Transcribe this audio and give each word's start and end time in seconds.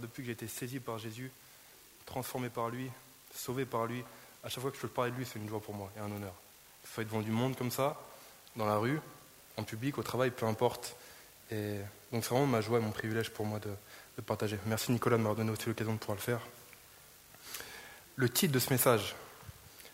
Depuis 0.00 0.22
que 0.22 0.26
j'ai 0.26 0.32
été 0.32 0.48
saisi 0.48 0.80
par 0.80 0.98
Jésus, 0.98 1.30
transformé 2.06 2.48
par 2.48 2.68
lui, 2.68 2.90
sauvé 3.34 3.64
par 3.64 3.86
lui, 3.86 4.02
à 4.44 4.48
chaque 4.48 4.60
fois 4.60 4.70
que 4.70 4.76
je 4.76 4.82
peux 4.82 4.88
parler 4.88 5.10
de 5.10 5.16
lui, 5.16 5.26
c'est 5.26 5.38
une 5.38 5.48
joie 5.48 5.60
pour 5.60 5.74
moi 5.74 5.90
et 5.96 6.00
un 6.00 6.10
honneur. 6.10 6.32
Il 6.84 6.88
faut 6.88 7.00
être 7.00 7.08
devant 7.08 7.22
du 7.22 7.30
monde 7.30 7.56
comme 7.56 7.70
ça, 7.70 8.00
dans 8.56 8.66
la 8.66 8.76
rue, 8.76 9.00
en 9.56 9.64
public, 9.64 9.98
au 9.98 10.02
travail, 10.02 10.30
peu 10.30 10.46
importe. 10.46 10.96
Donc 11.50 12.24
c'est 12.24 12.30
vraiment 12.30 12.46
ma 12.46 12.60
joie 12.60 12.78
et 12.78 12.82
mon 12.82 12.90
privilège 12.90 13.30
pour 13.30 13.46
moi 13.46 13.58
de, 13.60 13.70
partager. 14.22 14.58
Merci 14.66 14.90
Nicolas 14.90 15.16
de 15.16 15.22
m'avoir 15.22 15.36
donné 15.36 15.50
aussi 15.50 15.66
l'occasion 15.66 15.92
de 15.92 15.98
pouvoir 15.98 16.16
le 16.16 16.22
faire. 16.22 16.40
Le 18.16 18.28
titre 18.28 18.52
de 18.52 18.58
ce 18.58 18.72
message, 18.72 19.14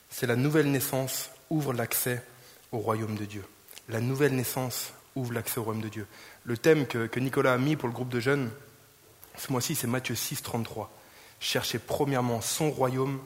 c'est 0.09 0.27
La 0.27 0.36
nouvelle 0.36 0.71
naissance 0.71 1.30
ouvre 1.50 1.73
l'accès 1.75 2.23
au 2.73 2.79
royaume 2.79 3.16
de 3.16 3.25
Dieu. 3.25 3.45
La 3.89 4.00
nouvelle 4.00 4.34
naissance 4.34 4.93
ouvre 5.14 5.32
l'accès 5.34 5.59
au 5.59 5.64
royaume 5.64 5.82
de 5.82 5.89
Dieu. 5.89 6.07
Le 6.45 6.57
thème 6.57 6.86
que, 6.86 7.07
que, 7.07 7.21
Nicolas 7.21 7.52
a 7.52 7.59
mis 7.59 7.77
pour 7.77 7.89
le 7.89 7.95
groupe 7.95 8.09
de 8.09 8.21
jeunes, 8.21 8.50
ce 9.36 9.52
mois-ci, 9.52 9.74
c'est 9.74 9.86
Matthieu 9.86 10.14
6, 10.14 10.42
33. 10.42 10.90
Cherchez 11.40 11.78
premièrement 11.78 12.40
son 12.40 12.70
royaume 12.70 13.20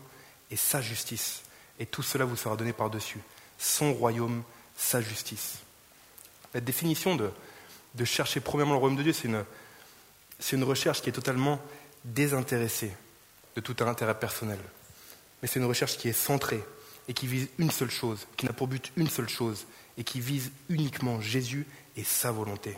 et 0.51 0.57
sa 0.57 0.81
justice. 0.81 1.43
Et 1.79 1.87
tout 1.87 2.03
cela 2.03 2.25
vous 2.25 2.37
sera 2.37 2.57
donné 2.57 2.73
par-dessus. 2.73 3.21
Son 3.59 3.93
royaume, 3.93 4.43
sa 4.77 5.01
justice. 5.01 5.59
La 6.55 6.61
définition 6.61 7.17
de, 7.17 7.31
chercher 8.05 8.41
premièrement 8.41 8.73
le 8.73 8.79
royaume 8.79 8.97
de 8.97 9.03
Dieu, 9.03 9.13
c'est 9.13 10.57
une 10.57 10.65
recherche 10.65 11.03
qui 11.03 11.11
est 11.11 11.13
totalement 11.13 11.61
désintéressée 12.05 12.93
de 13.57 13.61
tout 13.61 13.77
intérêt 13.85 14.19
personnel. 14.19 14.59
Mais 15.43 15.49
c'est 15.49 15.61
une 15.61 15.67
recherche 15.67 15.97
qui 15.99 16.09
est 16.09 16.13
centrée 16.13 16.63
et 17.09 17.15
qui 17.15 17.27
vise 17.27 17.49
une 17.59 17.71
seule 17.71 17.91
chose, 17.91 18.27
qui 18.37 18.47
n'a 18.47 18.53
pour 18.53 18.69
but 18.69 18.93
une 18.97 19.09
seule 19.09 19.29
chose, 19.29 19.67
et 19.97 20.05
qui 20.05 20.21
vise 20.21 20.53
uniquement 20.69 21.21
Jésus 21.21 21.67
et 21.97 22.05
sa 22.05 22.31
volonté. 22.31 22.77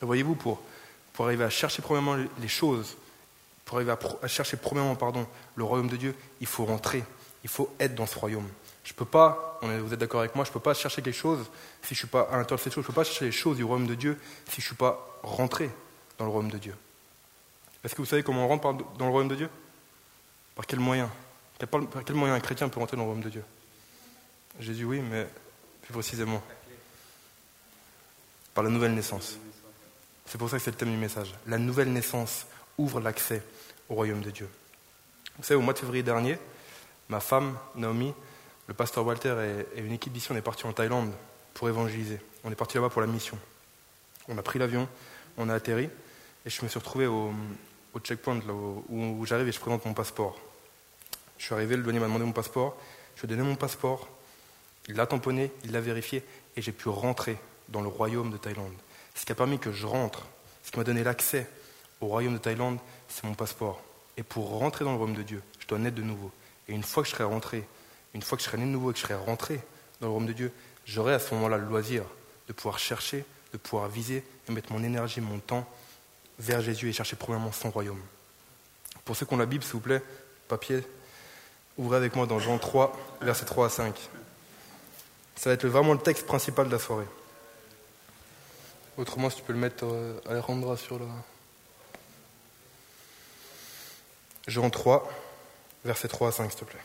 Voyez-vous, 0.00 0.34
pour, 0.34 0.62
pour 1.16 1.24
arriver 1.24 1.44
à 1.44 1.50
chercher 1.50 1.80
premièrement 1.80 2.14
les 2.14 2.48
choses, 2.48 2.94
pour 3.64 3.78
arriver 3.78 3.94
à, 4.22 4.28
chercher 4.28 4.58
premièrement 4.58 4.94
pardon, 4.96 5.26
le 5.54 5.64
royaume 5.64 5.88
de 5.88 5.96
Dieu, 5.96 6.14
il 6.42 6.46
faut 6.46 6.66
rentrer, 6.66 7.02
il 7.42 7.48
faut 7.48 7.74
être 7.80 7.94
dans 7.94 8.04
ce 8.04 8.18
royaume. 8.18 8.46
Je 8.84 8.92
ne 8.92 8.96
peux 8.96 9.06
pas, 9.06 9.58
vous 9.62 9.94
êtes 9.94 9.98
d'accord 9.98 10.20
avec 10.20 10.34
moi, 10.34 10.44
je 10.44 10.50
ne 10.50 10.52
peux 10.52 10.60
pas 10.60 10.74
chercher 10.74 11.00
quelque 11.00 11.16
chose 11.16 11.46
si 11.82 11.94
je 11.94 12.00
suis 12.00 12.06
pas 12.06 12.28
à 12.30 12.36
l'intérieur 12.36 12.58
de 12.58 12.62
cette 12.62 12.74
chose, 12.74 12.84
je 12.84 12.90
ne 12.90 12.92
peux 12.92 13.00
pas 13.00 13.04
chercher 13.04 13.24
les 13.24 13.32
choses 13.32 13.56
du 13.56 13.64
royaume 13.64 13.86
de 13.86 13.94
Dieu 13.94 14.20
si 14.44 14.56
je 14.56 14.60
ne 14.60 14.66
suis 14.66 14.76
pas 14.76 15.18
rentré 15.22 15.70
dans 16.18 16.26
le 16.26 16.30
royaume 16.30 16.50
de 16.50 16.58
Dieu. 16.58 16.76
Est-ce 17.82 17.94
que 17.94 18.02
vous 18.02 18.06
savez 18.06 18.22
comment 18.22 18.44
on 18.44 18.48
rentre 18.48 18.74
dans 18.98 19.06
le 19.06 19.10
royaume 19.10 19.28
de 19.28 19.36
Dieu? 19.36 19.48
Par 20.54 20.66
quel 20.66 20.80
moyen? 20.80 21.10
Par 21.58 22.04
quel 22.04 22.14
moyen 22.14 22.34
un 22.34 22.40
chrétien 22.40 22.68
peut 22.68 22.78
rentrer 22.78 22.98
dans 22.98 23.04
le 23.04 23.08
royaume 23.08 23.24
de 23.24 23.30
Dieu? 23.30 23.44
Jésus, 24.60 24.84
oui, 24.84 25.00
mais 25.00 25.26
plus 25.80 25.94
précisément. 25.94 26.42
Par 28.52 28.64
la 28.64 28.70
nouvelle 28.70 28.94
naissance. 28.94 29.38
C'est 30.26 30.38
pour 30.38 30.50
ça 30.50 30.58
que 30.58 30.62
c'est 30.62 30.70
le 30.70 30.76
thème 30.76 30.90
du 30.90 30.96
message. 30.96 31.34
La 31.46 31.58
nouvelle 31.58 31.92
naissance 31.92 32.46
ouvre 32.78 33.00
l'accès 33.00 33.42
au 33.88 33.94
royaume 33.94 34.20
de 34.20 34.30
Dieu. 34.30 34.48
Vous 35.38 35.44
savez, 35.44 35.58
au 35.58 35.62
mois 35.62 35.72
de 35.72 35.78
février 35.78 36.02
dernier, 36.02 36.38
ma 37.08 37.20
femme, 37.20 37.56
Naomi, 37.74 38.12
le 38.66 38.74
pasteur 38.74 39.06
Walter 39.06 39.64
et, 39.76 39.80
une 39.80 39.92
équipe 39.92 40.12
d'ici, 40.12 40.32
on 40.32 40.36
est 40.36 40.42
partis 40.42 40.66
en 40.66 40.72
Thaïlande 40.72 41.12
pour 41.54 41.68
évangéliser. 41.68 42.20
On 42.44 42.50
est 42.50 42.56
parti 42.56 42.76
là-bas 42.76 42.90
pour 42.90 43.00
la 43.00 43.06
mission. 43.06 43.38
On 44.28 44.36
a 44.36 44.42
pris 44.42 44.58
l'avion, 44.58 44.88
on 45.36 45.48
a 45.48 45.54
atterri, 45.54 45.88
et 46.44 46.50
je 46.50 46.62
me 46.62 46.68
suis 46.68 46.78
retrouvé 46.78 47.06
au, 47.06 47.32
checkpoint 48.02 48.40
là, 48.46 48.52
où, 48.52 49.24
j'arrive 49.24 49.48
et 49.48 49.52
je 49.52 49.60
présente 49.60 49.84
mon 49.84 49.94
passeport. 49.94 50.38
Je 51.38 51.44
suis 51.44 51.54
arrivé, 51.54 51.76
le 51.76 51.82
douanier 51.82 52.00
m'a 52.00 52.06
demandé 52.06 52.24
mon 52.24 52.32
passeport, 52.32 52.76
je 53.14 53.22
lui 53.22 53.32
ai 53.32 53.36
donné 53.36 53.48
mon 53.48 53.56
passeport, 53.56 54.08
il 54.88 54.96
l'a 54.96 55.06
tamponné, 55.06 55.52
il 55.64 55.72
l'a 55.72 55.80
vérifié, 55.80 56.22
et 56.56 56.62
j'ai 56.62 56.72
pu 56.72 56.88
rentrer 56.88 57.38
dans 57.68 57.80
le 57.80 57.88
royaume 57.88 58.30
de 58.30 58.36
Thaïlande. 58.36 58.74
Ce 59.16 59.24
qui 59.24 59.32
a 59.32 59.34
permis 59.34 59.58
que 59.58 59.72
je 59.72 59.86
rentre, 59.86 60.26
ce 60.62 60.70
qui 60.70 60.78
m'a 60.78 60.84
donné 60.84 61.02
l'accès 61.02 61.48
au 62.00 62.06
royaume 62.06 62.34
de 62.34 62.38
Thaïlande, 62.38 62.78
c'est 63.08 63.24
mon 63.24 63.34
passeport. 63.34 63.82
Et 64.16 64.22
pour 64.22 64.58
rentrer 64.58 64.84
dans 64.84 64.92
le 64.92 64.98
royaume 64.98 65.16
de 65.16 65.22
Dieu, 65.22 65.42
je 65.58 65.66
dois 65.66 65.78
naître 65.78 65.96
de 65.96 66.02
nouveau. 66.02 66.30
Et 66.68 66.72
une 66.72 66.82
fois 66.82 67.02
que 67.02 67.08
je 67.08 67.14
serai 67.14 67.24
rentré, 67.24 67.66
une 68.14 68.22
fois 68.22 68.36
que 68.36 68.44
je 68.44 68.48
serai 68.48 68.58
né 68.58 68.64
de 68.64 68.70
nouveau 68.70 68.90
et 68.90 68.92
que 68.92 68.98
je 68.98 69.04
serai 69.04 69.14
rentré 69.14 69.60
dans 70.00 70.08
le 70.08 70.12
royaume 70.12 70.28
de 70.28 70.32
Dieu, 70.34 70.52
j'aurai 70.84 71.14
à 71.14 71.18
ce 71.18 71.34
moment-là 71.34 71.56
le 71.56 71.66
loisir 71.66 72.04
de 72.46 72.52
pouvoir 72.52 72.78
chercher, 72.78 73.24
de 73.52 73.58
pouvoir 73.58 73.88
viser 73.88 74.22
et 74.48 74.52
mettre 74.52 74.72
mon 74.72 74.82
énergie, 74.84 75.20
mon 75.20 75.38
temps 75.38 75.66
vers 76.38 76.60
Jésus 76.60 76.90
et 76.90 76.92
chercher 76.92 77.16
premièrement 77.16 77.52
son 77.52 77.70
royaume. 77.70 78.00
Pour 79.04 79.16
ceux 79.16 79.24
qui 79.24 79.32
ont 79.32 79.38
la 79.38 79.46
Bible, 79.46 79.64
s'il 79.64 79.74
vous 79.74 79.80
plaît, 79.80 80.02
papier, 80.48 80.82
ouvrez 81.78 81.96
avec 81.96 82.14
moi 82.16 82.26
dans 82.26 82.38
Jean 82.38 82.58
3, 82.58 83.18
versets 83.22 83.46
3 83.46 83.66
à 83.66 83.70
5. 83.70 83.98
Ça 85.36 85.50
va 85.50 85.54
être 85.54 85.66
vraiment 85.66 85.92
le 85.92 86.00
texte 86.00 86.26
principal 86.26 86.66
de 86.66 86.72
la 86.72 86.78
soirée. 86.78 87.06
Autrement, 88.96 89.28
si 89.28 89.36
tu 89.36 89.42
peux 89.42 89.52
le 89.52 89.58
mettre 89.58 89.84
euh, 89.84 90.18
à 90.26 90.30
Alejandra 90.30 90.76
sur 90.78 90.98
le. 90.98 91.06
Jean 94.46 94.70
3, 94.70 95.06
versets 95.84 96.08
3 96.08 96.28
à 96.28 96.32
5, 96.32 96.50
s'il 96.50 96.60
te 96.60 96.64
plaît. 96.64 96.80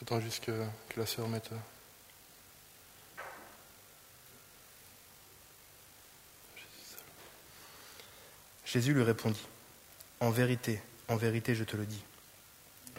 J'attends 0.00 0.20
juste 0.20 0.44
que, 0.44 0.64
la 0.96 1.06
sœur 1.06 1.28
mette. 1.28 1.52
Euh, 1.52 1.56
Jésus 8.64 8.92
lui 8.92 9.04
répondit 9.04 9.46
En 10.18 10.30
vérité, 10.30 10.80
en 11.08 11.16
vérité, 11.16 11.54
je 11.54 11.64
te 11.64 11.76
le 11.76 11.86
dis, 11.86 12.02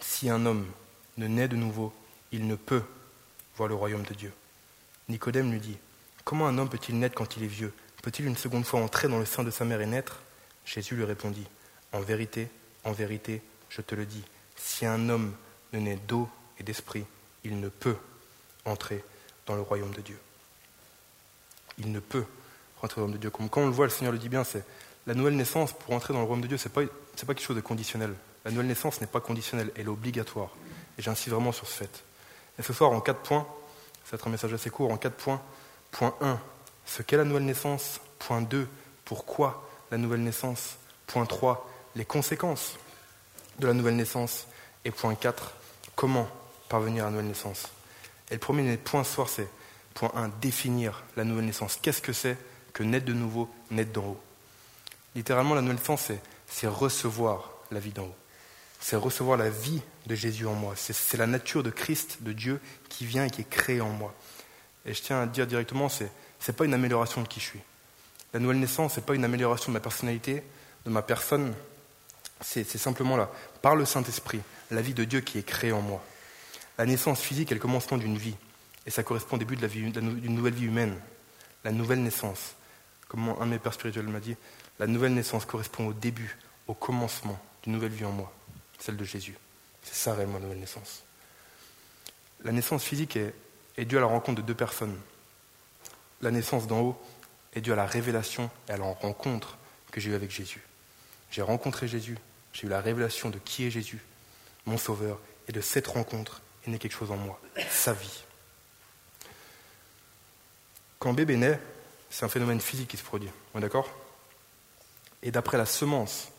si 0.02 0.30
un 0.30 0.46
homme 0.46 0.66
ne 1.18 1.28
naît 1.28 1.48
de 1.48 1.56
nouveau, 1.56 1.94
il 2.32 2.48
ne 2.48 2.56
peut 2.56 2.84
voir 3.56 3.70
le 3.70 3.76
royaume 3.76 4.04
de 4.04 4.14
Dieu. 4.14 4.34
Nicodème 5.10 5.52
lui 5.52 5.60
dit 5.60 5.78
Comment 6.24 6.48
un 6.48 6.58
homme 6.58 6.70
peut-il 6.70 6.98
naître 6.98 7.16
quand 7.16 7.38
il 7.38 7.44
est 7.44 7.48
vieux? 7.48 7.74
Peut-il 8.04 8.26
une 8.26 8.38
seconde 8.38 8.66
fois 8.66 8.82
entrer 8.82 9.08
dans 9.08 9.20
le 9.20 9.26
sein 9.26 9.44
de 9.44 9.52
sa 9.52 9.66
mère 9.66 9.82
et 9.82 9.86
naître? 9.86 10.20
Jésus 10.66 10.96
lui 10.96 11.04
répondit 11.04 11.48
En 11.92 12.02
vérité, 12.02 12.50
en 12.84 12.92
vérité, 12.92 13.42
je 13.70 13.82
te 13.82 13.96
le 13.96 14.06
dis, 14.06 14.24
si 14.56 14.86
un 14.86 15.10
homme 15.10 15.34
ne 15.74 15.80
naît 15.80 16.00
d'eau 16.08 16.30
et 16.60 16.64
d'esprit, 16.64 17.06
il 17.44 17.60
ne 17.60 17.70
peut 17.70 17.98
entrer 18.66 19.04
dans 19.46 19.56
le 19.56 19.62
royaume 19.62 19.92
de 19.92 20.02
Dieu. 20.02 20.20
Il 21.78 21.92
ne 21.92 22.00
peut 22.00 22.26
rentrer 22.82 23.02
dans 23.02 23.08
le 23.08 23.12
royaume 23.12 23.14
de 23.14 23.22
Dieu. 23.22 23.30
Comme 23.30 23.50
quand 23.50 23.62
on 23.62 23.68
le 23.68 23.74
voit, 23.74 23.86
le 23.86 23.92
Seigneur 23.92 24.14
le 24.14 24.20
dit 24.20 24.30
bien, 24.30 24.44
c'est 24.44 24.64
la 25.08 25.14
nouvelle 25.14 25.36
naissance 25.36 25.74
pour 25.74 25.94
entrer 25.94 26.14
dans 26.14 26.20
le 26.20 26.26
royaume 26.26 26.42
de 26.44 26.48
Dieu, 26.48 26.58
ce 26.58 26.70
pas, 26.70 26.82
pas 27.26 27.34
quelque 27.34 27.46
chose 27.46 27.56
de 27.56 27.62
conditionnel. 27.62 28.14
La 28.46 28.52
nouvelle 28.52 28.68
naissance 28.68 29.02
n'est 29.02 29.08
pas 29.08 29.20
conditionnelle, 29.20 29.72
elle 29.76 29.86
est 29.86 29.90
obligatoire. 29.90 30.50
Et 30.98 31.02
j'insiste 31.02 31.30
vraiment 31.30 31.52
sur 31.52 31.68
ce 31.68 31.74
fait. 31.74 32.04
Et 32.58 32.64
ce 32.64 32.74
soir, 32.74 32.92
en 32.92 33.02
quatre 33.02 33.22
points, 33.22 33.48
ça 34.06 34.12
va 34.12 34.16
être 34.16 34.28
un 34.28 34.32
message 34.32 34.54
assez 34.54 34.70
court, 34.70 34.92
en 34.92 34.98
quatre 34.98 35.16
points. 35.16 35.42
Point 35.92 36.16
1, 36.22 36.40
ce 36.86 37.02
qu'est 37.02 37.18
la 37.18 37.24
nouvelle 37.24 37.46
naissance. 37.46 38.02
Point 38.20 38.42
2, 38.42 38.68
pourquoi 39.06 39.70
la 39.92 39.98
nouvelle 39.98 40.24
naissance. 40.24 40.78
Point 41.08 41.26
3, 41.26 41.70
les 41.96 42.06
conséquences 42.06 42.76
de 43.60 43.68
la 43.68 43.74
nouvelle 43.74 43.96
naissance. 43.96 44.48
Et 44.86 44.92
point 44.92 45.16
4, 45.16 45.54
comment 45.96 46.28
parvenir 46.70 47.04
à 47.04 47.06
la 47.08 47.12
nouvelle 47.12 47.28
naissance. 47.28 47.68
Et 48.30 48.36
le 48.36 48.40
premier 48.40 48.78
point 48.78 49.04
ce 49.04 49.14
soir, 49.14 49.30
c'est 49.30 49.48
point 49.94 50.12
1, 50.16 50.30
définir 50.42 51.04
la 51.18 51.24
nouvelle 51.24 51.46
naissance. 51.46 51.78
Qu'est-ce 51.82 52.02
que 52.02 52.14
c'est 52.14 52.38
que 52.74 52.84
naître 52.84 53.06
de 53.06 53.14
nouveau, 53.14 53.50
naître 53.72 53.92
d'en 53.92 54.06
haut 54.06 54.22
Littéralement, 55.16 55.56
la 55.56 55.62
nouvelle 55.62 55.78
naissance, 55.78 56.04
c'est 56.08 56.22
recevoir 56.64 57.52
la 57.72 57.80
vie 57.80 57.92
d'en 57.92 58.04
haut. 58.04 58.16
C'est 58.80 58.96
recevoir 58.96 59.38
la 59.38 59.50
vie 59.50 59.82
de 60.06 60.16
Jésus 60.16 60.46
en 60.46 60.54
moi. 60.54 60.74
C'est 60.76 61.18
la 61.18 61.28
nature 61.28 61.64
de 61.64 61.70
Christ, 61.70 62.20
de 62.22 62.32
Dieu, 62.32 62.62
qui 62.88 63.06
vient 63.06 63.26
et 63.26 63.30
qui 63.30 63.42
est 63.42 63.50
créée 63.50 63.82
en 63.82 63.90
moi. 63.90 64.14
Et 64.86 64.94
je 64.94 65.02
tiens 65.02 65.22
à 65.22 65.26
dire 65.26 65.48
directement, 65.48 65.90
ce 65.90 66.06
n'est 66.06 66.54
pas 66.56 66.66
une 66.66 66.74
amélioration 66.74 67.22
de 67.22 67.28
qui 67.28 67.40
je 67.40 67.46
suis. 67.46 67.60
La 68.34 68.40
nouvelle 68.40 68.60
naissance, 68.60 68.94
ce 68.94 69.00
n'est 69.00 69.06
pas 69.06 69.16
une 69.16 69.26
amélioration 69.26 69.72
de 69.72 69.74
ma 69.74 69.82
personnalité, 69.82 70.44
de 70.86 70.90
ma 70.90 71.02
personne. 71.02 71.54
C'est 72.42 72.64
simplement 72.78 73.18
là, 73.18 73.30
par 73.62 73.76
le 73.76 73.84
Saint-Esprit, 73.84 74.40
la 74.72 74.82
vie 74.82 74.94
de 74.94 75.04
Dieu 75.04 75.20
qui 75.20 75.38
est 75.38 75.44
créée 75.44 75.74
en 75.74 75.82
moi. 75.82 76.02
La 76.78 76.86
naissance 76.86 77.20
physique 77.20 77.52
est 77.52 77.56
le 77.56 77.60
commencement 77.60 77.98
d'une 77.98 78.18
vie. 78.18 78.36
Et 78.86 78.92
ça 78.92 79.04
correspond 79.04 79.36
au 79.36 79.40
début 79.40 79.58
d'une 79.58 80.36
nouvelle 80.36 80.54
vie 80.54 80.68
humaine. 80.68 80.96
La 81.66 81.72
nouvelle 81.72 82.02
naissance. 82.02 82.56
Comme 83.10 83.28
un 83.28 83.46
de 83.46 83.52
mes 83.52 83.60
pères 83.60 83.74
spirituels 83.74 84.08
m'a 84.08 84.22
dit, 84.22 84.38
la 84.80 84.88
nouvelle 84.88 85.14
naissance 85.14 85.46
correspond 85.46 85.88
au 85.88 85.94
début, 85.94 86.38
au 86.68 86.74
commencement 86.74 87.40
d'une 87.64 87.74
nouvelle 87.74 87.92
vie 87.92 88.06
en 88.06 88.12
moi, 88.12 88.32
celle 88.80 88.98
de 88.98 89.04
Jésus. 89.04 89.38
C'est 89.84 89.96
ça 89.96 90.14
réellement 90.14 90.36
la 90.36 90.46
nouvelle 90.46 90.60
naissance. 90.60 91.04
La 92.44 92.52
naissance 92.52 92.84
physique 92.84 93.18
est, 93.18 93.86
due 93.86 93.98
à 93.98 94.02
la 94.02 94.08
rencontre 94.08 94.42
de 94.42 94.48
deux 94.48 94.56
personnes. 94.56 94.98
La 96.22 96.32
naissance 96.32 96.68
d'en 96.68 96.82
haut 96.82 97.02
est 97.54 97.62
due 97.62 97.74
à 97.74 97.76
la 97.76 97.86
révélation 97.86 98.50
et 98.68 98.72
à 98.72 98.78
la 98.78 98.86
rencontre 98.86 99.58
que 99.92 100.00
j'ai 100.00 100.12
eue 100.12 100.16
avec 100.16 100.32
Jésus. 100.32 100.62
J'ai 101.32 101.42
rencontré 101.42 101.88
Jésus, 101.88 102.18
j'ai 102.54 102.68
eu 102.68 102.70
la 102.70 102.82
révélation 102.82 103.30
de 103.30 103.38
qui 103.38 103.66
est 103.66 103.72
Jésus, 103.72 104.02
mon 104.66 104.78
Sauveur, 104.78 105.20
et 105.48 105.52
de 105.52 105.62
cette 105.62 105.88
rencontre 105.88 106.42
est 106.66 106.72
né 106.72 106.78
quelque 106.78 106.96
chose 106.96 107.12
en 107.12 107.18
moi, 107.18 107.40
sa 107.70 107.94
vie. 107.94 108.24
Quand 111.00 111.14
bébé 111.14 111.38
naît, 111.38 111.60
c'est 112.10 112.26
un 112.26 112.30
phénomène 112.30 112.60
physique 112.60 112.90
qui 112.90 112.98
se 112.98 113.04
produit. 113.04 113.30
On 113.54 113.60
est 113.60 113.62
d'accord? 113.62 113.90
Et 115.24 115.32
d'après 115.32 115.58
la 115.58 115.66
semence 115.66 116.30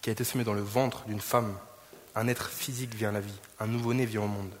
qui 0.00 0.10
a 0.10 0.12
été 0.12 0.24
semée 0.24 0.44
dans 0.44 0.52
le 0.52 0.62
ventre 0.62 1.04
d'une 1.06 1.20
femme, 1.20 1.56
un 2.14 2.28
être 2.28 2.48
physique 2.48 2.94
vient 2.94 3.10
à 3.10 3.12
la 3.12 3.20
vie, 3.20 3.38
un 3.60 3.66
nouveau-né 3.66 4.06
vient 4.06 4.22
au 4.22 4.28
monde. 4.28 4.52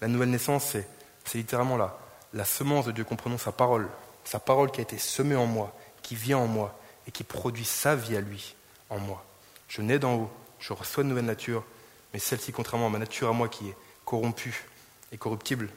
La 0.00 0.08
nouvelle 0.08 0.30
naissance, 0.30 0.76
c'est 1.24 1.38
littéralement 1.38 1.76
la, 1.76 1.98
la 2.34 2.44
semence 2.44 2.86
de 2.86 2.92
Dieu, 2.92 3.04
comprenons 3.04 3.38
sa 3.38 3.52
parole, 3.52 3.88
sa 4.24 4.38
parole 4.38 4.70
qui 4.70 4.80
a 4.80 4.82
été 4.82 4.98
semée 4.98 5.36
en 5.36 5.46
moi, 5.46 5.76
qui 6.02 6.14
vient 6.14 6.38
en 6.38 6.46
moi 6.46 6.78
et 7.06 7.10
qui 7.10 7.24
produit 7.24 7.64
sa 7.64 7.96
vie 7.96 8.16
à 8.16 8.20
lui 8.20 8.54
en 8.90 8.98
moi. 8.98 9.24
Je 9.68 9.82
nais 9.82 9.98
d'en 9.98 10.14
haut, 10.14 10.30
je 10.58 10.72
reçois 10.72 11.02
une 11.02 11.10
nouvelle 11.10 11.24
nature, 11.24 11.64
mais 12.12 12.18
celle-ci, 12.18 12.52
contrairement 12.52 12.86
à 12.86 12.90
ma 12.90 12.98
nature 12.98 13.28
à 13.28 13.32
moi 13.32 13.48
qui 13.48 13.68
est 13.68 13.76
corrompue 14.04 14.66
et 15.12 15.18
corruptible, 15.18 15.70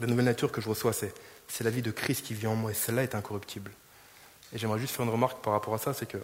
la 0.00 0.06
nouvelle 0.06 0.24
nature 0.24 0.52
que 0.52 0.60
je 0.60 0.68
reçois, 0.68 0.92
c'est, 0.92 1.14
c'est 1.48 1.64
la 1.64 1.70
vie 1.70 1.82
de 1.82 1.90
Christ 1.90 2.24
qui 2.24 2.34
vit 2.34 2.46
en 2.46 2.54
moi, 2.54 2.70
et 2.70 2.74
celle-là 2.74 3.02
est 3.02 3.14
incorruptible. 3.14 3.70
Et 4.52 4.58
j'aimerais 4.58 4.78
juste 4.78 4.94
faire 4.94 5.04
une 5.04 5.12
remarque 5.12 5.42
par 5.42 5.52
rapport 5.52 5.74
à 5.74 5.78
ça, 5.78 5.92
c'est 5.92 6.06
que, 6.06 6.18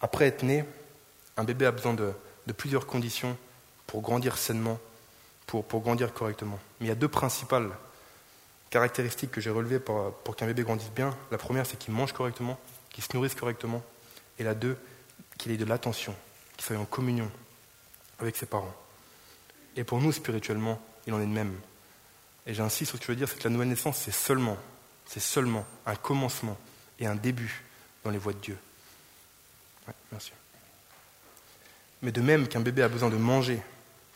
après 0.00 0.26
être 0.26 0.42
né, 0.42 0.64
un 1.36 1.44
bébé 1.44 1.66
a 1.66 1.72
besoin 1.72 1.94
de, 1.94 2.12
plusieurs 2.56 2.86
conditions 2.86 3.36
pour 3.86 4.00
grandir 4.00 4.38
sainement, 4.38 4.78
pour, 5.46 5.64
grandir 5.80 6.12
correctement. 6.12 6.58
Mais 6.80 6.86
il 6.86 6.88
y 6.88 6.92
a 6.92 6.96
deux 6.96 7.08
principales 7.08 7.70
caractéristiques 8.70 9.30
que 9.30 9.40
j'ai 9.40 9.50
relevées 9.50 9.80
pour, 9.80 10.12
pour 10.12 10.36
qu'un 10.36 10.46
bébé 10.46 10.62
grandisse 10.62 10.90
bien. 10.90 11.16
La 11.30 11.38
première, 11.38 11.66
c'est 11.66 11.78
qu'il 11.78 11.94
mange 11.94 12.12
correctement, 12.12 12.58
qu'il 12.90 13.04
se 13.04 13.08
nourrisse 13.14 13.34
correctement. 13.34 13.82
Et 14.38 14.44
la 14.44 14.54
deux, 14.54 14.76
qu'il 15.36 15.52
ait 15.52 15.56
de 15.56 15.64
l'attention, 15.64 16.14
qu'il 16.56 16.64
soit 16.64 16.76
en 16.76 16.84
communion 16.84 17.30
avec 18.18 18.36
ses 18.36 18.46
parents. 18.46 18.74
Et 19.76 19.84
pour 19.84 20.00
nous, 20.00 20.12
spirituellement, 20.12 20.80
il 21.06 21.14
en 21.14 21.20
est 21.20 21.26
de 21.26 21.30
même. 21.30 21.54
Et 22.46 22.54
j'insiste 22.54 22.90
sur 22.90 22.98
ce 22.98 23.00
que 23.00 23.06
je 23.06 23.12
veux 23.12 23.16
dire, 23.16 23.28
c'est 23.28 23.38
que 23.38 23.44
la 23.44 23.50
nouvelle 23.50 23.68
naissance, 23.68 23.98
c'est 23.98 24.10
seulement, 24.10 24.56
c'est 25.06 25.20
seulement 25.20 25.64
un 25.86 25.94
commencement 25.94 26.56
et 26.98 27.06
un 27.06 27.14
début 27.14 27.62
dans 28.04 28.10
les 28.10 28.18
voies 28.18 28.32
de 28.32 28.38
Dieu. 28.38 28.58
merci. 30.12 30.32
Mais 32.02 32.12
de 32.12 32.20
même 32.20 32.46
qu'un 32.46 32.60
bébé 32.60 32.82
a 32.82 32.88
besoin 32.88 33.10
de 33.10 33.16
manger 33.16 33.60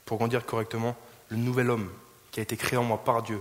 pour 0.05 0.19
grandir 0.19 0.46
correctement, 0.46 0.96
le 1.29 1.37
nouvel 1.37 1.70
homme 1.70 1.90
qui 2.31 2.40
a 2.40 2.43
été 2.43 2.56
créé 2.56 2.76
en 2.79 2.84
moi 2.84 3.02
par 3.02 3.23
Dieu 3.23 3.40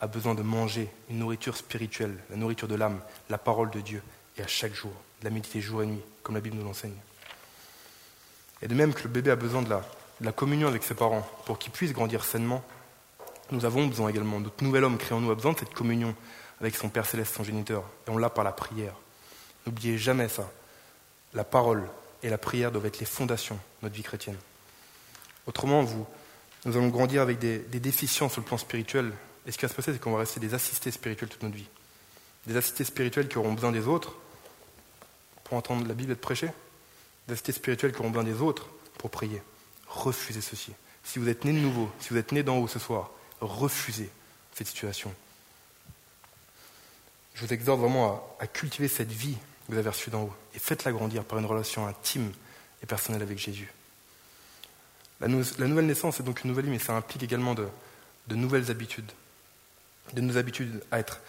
a 0.00 0.06
besoin 0.06 0.34
de 0.34 0.42
manger 0.42 0.88
une 1.10 1.18
nourriture 1.18 1.56
spirituelle, 1.56 2.16
la 2.30 2.36
nourriture 2.36 2.68
de 2.68 2.74
l'âme, 2.74 3.00
la 3.30 3.38
parole 3.38 3.70
de 3.70 3.80
Dieu, 3.80 4.02
et 4.36 4.42
à 4.42 4.46
chaque 4.46 4.74
jour, 4.74 4.92
de 5.20 5.24
la 5.24 5.30
méditer 5.30 5.60
jour 5.60 5.82
et 5.82 5.86
nuit, 5.86 6.00
comme 6.22 6.34
la 6.34 6.40
Bible 6.40 6.56
nous 6.56 6.64
l'enseigne. 6.64 6.94
Et 8.62 8.68
de 8.68 8.74
même 8.74 8.94
que 8.94 9.02
le 9.02 9.08
bébé 9.08 9.30
a 9.30 9.36
besoin 9.36 9.62
de 9.62 9.70
la, 9.70 9.82
de 10.20 10.24
la 10.24 10.32
communion 10.32 10.68
avec 10.68 10.84
ses 10.84 10.94
parents 10.94 11.28
pour 11.46 11.58
qu'il 11.58 11.72
puisse 11.72 11.92
grandir 11.92 12.24
sainement, 12.24 12.62
nous 13.50 13.64
avons 13.64 13.86
besoin 13.86 14.08
également, 14.08 14.40
notre 14.40 14.62
nouvel 14.62 14.84
homme 14.84 14.98
créé 14.98 15.16
en 15.16 15.20
nous 15.20 15.30
a 15.30 15.34
besoin 15.34 15.52
de 15.52 15.58
cette 15.58 15.74
communion 15.74 16.14
avec 16.60 16.76
son 16.76 16.88
Père 16.88 17.06
céleste, 17.06 17.34
son 17.34 17.44
géniteur, 17.44 17.84
et 18.06 18.10
on 18.10 18.18
l'a 18.18 18.30
par 18.30 18.44
la 18.44 18.52
prière. 18.52 18.94
N'oubliez 19.66 19.98
jamais 19.98 20.28
ça. 20.28 20.50
La 21.34 21.44
parole 21.44 21.88
et 22.22 22.30
la 22.30 22.38
prière 22.38 22.72
doivent 22.72 22.86
être 22.86 22.98
les 22.98 23.06
fondations 23.06 23.54
de 23.54 23.84
notre 23.84 23.94
vie 23.94 24.02
chrétienne. 24.02 24.38
Autrement, 25.46 25.82
vous, 25.82 26.06
nous 26.64 26.76
allons 26.76 26.88
grandir 26.88 27.22
avec 27.22 27.38
des, 27.38 27.58
déficiences 27.58 28.32
sur 28.32 28.40
le 28.40 28.46
plan 28.46 28.58
spirituel, 28.58 29.12
et 29.46 29.52
ce 29.52 29.56
qui 29.56 29.62
va 29.62 29.68
se 29.68 29.74
passer, 29.74 29.92
c'est 29.92 30.00
qu'on 30.00 30.12
va 30.12 30.18
rester 30.18 30.40
des 30.40 30.54
assistés 30.54 30.90
spirituels 30.90 31.28
toute 31.28 31.42
notre 31.42 31.56
vie. 31.56 31.68
Des 32.46 32.56
assistés 32.56 32.84
spirituels 32.84 33.28
qui 33.28 33.38
auront 33.38 33.52
besoin 33.52 33.72
des 33.72 33.86
autres 33.86 34.16
pour 35.44 35.56
entendre 35.56 35.86
la 35.86 35.94
Bible 35.94 36.12
être 36.12 36.20
prêchée, 36.20 36.50
des 37.26 37.34
assistés 37.34 37.52
spirituels 37.52 37.92
qui 37.92 38.00
auront 38.00 38.10
besoin 38.10 38.24
des 38.24 38.40
autres 38.40 38.68
pour 38.98 39.10
prier. 39.10 39.42
Refusez 39.86 40.40
ceci. 40.40 40.72
Si 41.04 41.18
vous 41.18 41.28
êtes 41.28 41.44
né 41.44 41.52
de 41.52 41.58
nouveau, 41.58 41.90
si 42.00 42.10
vous 42.10 42.16
êtes 42.16 42.32
né 42.32 42.42
d'en 42.42 42.58
haut 42.58 42.68
ce 42.68 42.78
soir, 42.78 43.10
refusez 43.40 44.10
cette 44.54 44.66
situation. 44.66 45.14
Je 47.38 47.46
vous 47.46 47.52
exhorte 47.52 47.78
vraiment 47.78 48.36
à, 48.40 48.48
cultiver 48.48 48.88
cette 48.88 49.12
vie 49.12 49.34
que 49.34 49.72
vous 49.72 49.78
avez 49.78 49.88
reçue 49.88 50.10
d'en 50.10 50.22
haut 50.22 50.34
et 50.56 50.58
faites-la 50.58 50.90
grandir 50.90 51.22
par 51.22 51.38
une 51.38 51.46
relation 51.46 51.86
intime 51.86 52.32
et 52.82 52.86
personnelle 52.86 53.22
avec 53.22 53.38
Jésus. 53.38 53.72
La, 55.20 55.28
nouvelle 55.28 55.86
naissance 55.86 56.18
est 56.18 56.24
donc 56.24 56.42
une 56.42 56.50
nouvelle 56.50 56.64
vie, 56.64 56.72
mais 56.72 56.80
ça 56.80 56.96
implique 56.96 57.22
également 57.22 57.54
de, 57.54 57.68
nouvelles 58.30 58.72
habitudes, 58.72 59.10
de 60.14 60.20
nouvelles 60.20 60.38
habitudes 60.38 60.82
à 60.90 60.98
être. 60.98 61.20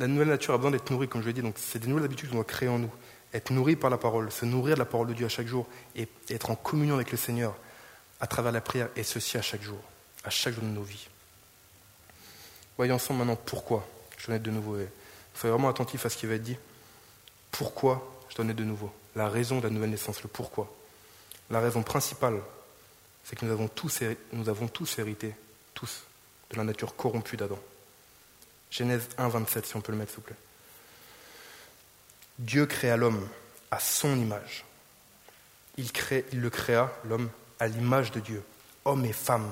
La 0.00 0.08
nouvelle 0.08 0.28
nature 0.28 0.54
a 0.54 0.56
besoin 0.56 0.72
d'être 0.72 0.90
nourrie, 0.90 1.06
comme 1.06 1.22
je 1.22 1.28
l'ai 1.28 1.32
dit, 1.32 1.42
donc 1.42 1.54
c'est 1.56 1.78
des 1.78 1.86
nouvelles 1.86 2.06
habitudes 2.06 2.30
qu'on 2.30 2.36
doit 2.36 2.44
créer 2.44 2.68
en 2.68 2.80
nous. 2.80 2.90
Être 3.32 3.52
nourri 3.52 3.76
par 3.76 3.90
la 3.90 3.98
parole, 3.98 4.32
se 4.32 4.44
nourrir 4.44 4.74
de 4.74 4.80
la 4.80 4.84
parole 4.86 5.06
de 5.06 5.14
Dieu 5.14 5.26
à 5.26 5.28
chaque 5.28 5.46
jour 5.46 5.68
et 5.94 6.08
être 6.30 6.50
en 6.50 6.56
communion 6.56 6.96
avec 6.96 7.12
le 7.12 7.16
Seigneur 7.16 7.54
à 8.18 8.26
travers 8.26 8.50
la 8.50 8.60
prière, 8.60 8.88
et 8.96 9.04
ceci 9.04 9.38
à 9.38 9.42
chaque 9.42 9.62
jour, 9.62 9.80
à 10.24 10.30
chaque 10.30 10.54
jour 10.54 10.64
de 10.64 10.68
nos 10.68 10.82
vies. 10.82 11.08
Voyons 12.76 12.96
ensemble 12.96 13.20
maintenant 13.20 13.36
pourquoi 13.36 13.86
je 14.18 14.32
naître 14.32 14.42
de 14.42 14.50
nouveau. 14.50 14.78
Soyez 15.34 15.52
vraiment 15.52 15.68
attentifs 15.68 16.06
à 16.06 16.10
ce 16.10 16.16
qui 16.16 16.26
va 16.26 16.34
être 16.34 16.42
dit. 16.42 16.56
Pourquoi 17.50 18.10
je 18.28 18.36
dois 18.36 18.44
naître 18.44 18.58
de 18.58 18.64
nouveau? 18.64 18.92
La 19.16 19.28
raison 19.28 19.58
de 19.58 19.64
la 19.64 19.70
nouvelle 19.70 19.90
naissance, 19.90 20.22
le 20.22 20.28
pourquoi. 20.28 20.72
La 21.50 21.60
raison 21.60 21.82
principale, 21.82 22.40
c'est 23.24 23.36
que 23.36 23.44
nous 23.44 23.52
avons, 23.52 23.68
tous, 23.68 24.00
nous 24.32 24.48
avons 24.48 24.68
tous 24.68 24.98
hérité, 24.98 25.34
tous, 25.72 26.04
de 26.50 26.56
la 26.56 26.64
nature 26.64 26.96
corrompue 26.96 27.36
d'Adam. 27.36 27.58
Genèse 28.70 29.08
1, 29.18 29.28
27, 29.28 29.66
si 29.66 29.76
on 29.76 29.80
peut 29.80 29.92
le 29.92 29.98
mettre, 29.98 30.10
s'il 30.10 30.20
vous 30.20 30.26
plaît. 30.26 30.36
Dieu 32.38 32.66
créa 32.66 32.96
l'homme 32.96 33.28
à 33.70 33.78
son 33.78 34.16
image. 34.16 34.64
Il, 35.76 35.90
le 36.32 36.50
créa, 36.50 36.92
l'homme, 37.04 37.30
à 37.60 37.68
l'image 37.68 38.10
de 38.10 38.20
Dieu. 38.20 38.42
Homme 38.84 39.04
et 39.04 39.12
femme, 39.12 39.48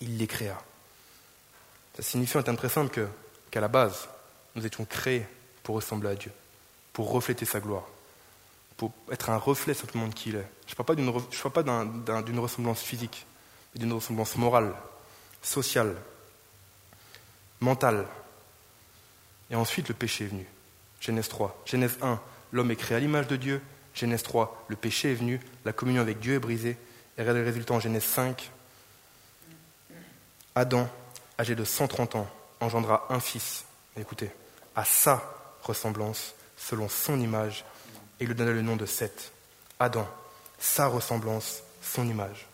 il 0.00 0.18
les 0.18 0.26
créa. 0.26 0.60
Ça 1.96 2.02
signifie 2.02 2.36
en 2.36 2.42
termes 2.42 2.56
très 2.56 2.68
simple 2.68 3.08
qu'à 3.50 3.60
la 3.60 3.68
base, 3.68 4.08
nous 4.56 4.66
étions 4.66 4.84
créés 4.84 5.24
pour 5.62 5.76
ressembler 5.76 6.08
à 6.08 6.14
Dieu, 6.14 6.32
pour 6.92 7.12
refléter 7.12 7.44
sa 7.44 7.60
gloire, 7.60 7.84
pour 8.76 8.92
être 9.12 9.30
un 9.30 9.36
reflet 9.36 9.74
sur 9.74 9.86
le 9.94 10.00
monde 10.00 10.14
qu'il 10.14 10.34
est. 10.34 10.48
Je 10.66 10.72
ne 10.72 10.76
parle 10.76 11.52
pas 11.52 12.22
d'une 12.22 12.38
ressemblance 12.38 12.80
physique, 12.80 13.26
mais 13.74 13.80
d'une 13.80 13.92
ressemblance 13.92 14.36
morale, 14.36 14.74
sociale, 15.42 15.94
mentale. 17.60 18.06
Et 19.50 19.54
ensuite, 19.54 19.88
le 19.88 19.94
péché 19.94 20.24
est 20.24 20.28
venu. 20.28 20.46
Genèse 21.00 21.28
3. 21.28 21.62
Genèse 21.66 21.98
1, 22.02 22.20
l'homme 22.52 22.70
est 22.70 22.76
créé 22.76 22.96
à 22.96 23.00
l'image 23.00 23.28
de 23.28 23.36
Dieu. 23.36 23.62
Genèse 23.94 24.22
3, 24.22 24.66
le 24.68 24.76
péché 24.76 25.12
est 25.12 25.14
venu, 25.14 25.40
la 25.64 25.72
communion 25.72 26.02
avec 26.02 26.18
Dieu 26.18 26.34
est 26.34 26.40
brisée. 26.40 26.76
Et 27.18 27.24
le 27.24 27.44
résultat 27.44 27.74
en 27.74 27.80
Genèse 27.80 28.04
5. 28.04 28.50
Adam 30.54 30.88
âgé 31.38 31.54
de 31.54 31.64
130 31.64 32.14
ans, 32.16 32.28
engendra 32.60 33.06
un 33.10 33.20
fils, 33.20 33.66
écoutez, 33.98 34.30
à 34.76 34.84
sa 34.84 35.24
ressemblance, 35.62 36.34
selon 36.56 36.88
son 36.88 37.18
image, 37.20 37.64
et 38.20 38.24
il 38.24 38.28
lui 38.28 38.34
donna 38.34 38.52
le 38.52 38.62
nom 38.62 38.76
de 38.76 38.86
Seth. 38.86 39.32
Adam, 39.80 40.08
sa 40.58 40.86
ressemblance, 40.86 41.62
son 41.82 42.06
image. 42.08 42.46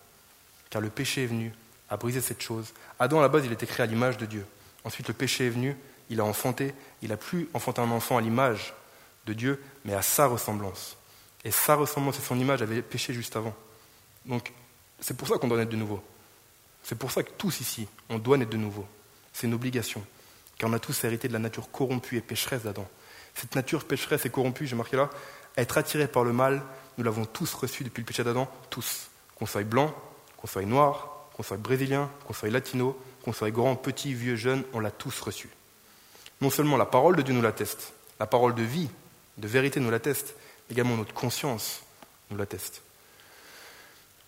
Car 0.70 0.80
le 0.80 0.88
péché 0.88 1.24
est 1.24 1.26
venu 1.26 1.52
à 1.90 1.96
briser 1.96 2.20
cette 2.20 2.40
chose. 2.40 2.72
Adam, 2.98 3.18
à 3.18 3.22
la 3.22 3.28
base, 3.28 3.44
il 3.44 3.52
était 3.52 3.66
créé 3.66 3.84
à 3.84 3.86
l'image 3.86 4.16
de 4.16 4.26
Dieu. 4.26 4.46
Ensuite, 4.84 5.08
le 5.08 5.14
péché 5.14 5.46
est 5.46 5.50
venu, 5.50 5.76
il 6.08 6.20
a 6.20 6.24
enfanté, 6.24 6.74
il 7.02 7.10
n'a 7.10 7.16
plus 7.16 7.48
enfanté 7.54 7.80
un 7.80 7.90
enfant 7.90 8.16
à 8.16 8.20
l'image 8.20 8.72
de 9.26 9.34
Dieu, 9.34 9.62
mais 9.84 9.94
à 9.94 10.02
sa 10.02 10.26
ressemblance. 10.26 10.96
Et 11.44 11.50
sa 11.50 11.74
ressemblance 11.74 12.18
et 12.18 12.22
son 12.22 12.38
image 12.38 12.62
avaient 12.62 12.82
péché 12.82 13.12
juste 13.12 13.36
avant. 13.36 13.54
Donc, 14.24 14.52
c'est 15.00 15.16
pour 15.16 15.28
ça 15.28 15.36
qu'on 15.36 15.48
doit 15.48 15.58
naître 15.58 15.70
de 15.70 15.76
nouveau. 15.76 16.02
C'est 16.82 16.96
pour 16.96 17.10
ça 17.10 17.22
que 17.22 17.30
tous 17.36 17.60
ici, 17.60 17.86
on 18.08 18.18
doit 18.18 18.36
naître 18.36 18.50
de 18.50 18.56
nouveau. 18.56 18.86
C'est 19.32 19.46
une 19.46 19.54
obligation, 19.54 20.04
car 20.58 20.70
on 20.70 20.72
a 20.72 20.78
tous 20.78 21.04
hérité 21.04 21.28
de 21.28 21.32
la 21.32 21.38
nature 21.38 21.70
corrompue 21.70 22.16
et 22.16 22.20
pécheresse 22.20 22.62
d'Adam. 22.62 22.86
Cette 23.34 23.54
nature 23.54 23.84
pécheresse 23.84 24.26
et 24.26 24.30
corrompue, 24.30 24.66
j'ai 24.66 24.76
marqué 24.76 24.96
là, 24.96 25.10
être 25.56 25.78
attiré 25.78 26.06
par 26.06 26.24
le 26.24 26.32
mal, 26.32 26.62
nous 26.98 27.04
l'avons 27.04 27.24
tous 27.24 27.52
reçu 27.54 27.84
depuis 27.84 28.02
le 28.02 28.06
péché 28.06 28.24
d'Adam, 28.24 28.50
tous. 28.70 29.08
Qu'on 29.34 29.46
soit 29.46 29.64
blanc, 29.64 29.94
qu'on 30.36 30.46
soit 30.46 30.62
noir, 30.62 31.28
qu'on 31.34 31.42
soit 31.42 31.56
brésilien, 31.56 32.10
qu'on 32.26 32.32
soit 32.32 32.50
latino, 32.50 33.00
qu'on 33.24 33.32
soit 33.32 33.50
grand, 33.50 33.76
petit, 33.76 34.14
vieux, 34.14 34.36
jeune, 34.36 34.62
on 34.72 34.80
l'a 34.80 34.90
tous 34.90 35.20
reçu. 35.20 35.48
Non 36.40 36.50
seulement 36.50 36.76
la 36.76 36.86
parole 36.86 37.16
de 37.16 37.22
Dieu 37.22 37.34
nous 37.34 37.42
l'atteste, 37.42 37.92
la 38.20 38.26
parole 38.26 38.54
de 38.54 38.62
vie, 38.62 38.88
de 39.38 39.48
vérité 39.48 39.80
nous 39.80 39.90
l'atteste, 39.90 40.34
également 40.70 40.96
notre 40.96 41.14
conscience 41.14 41.82
nous 42.30 42.36
l'atteste. 42.36 42.82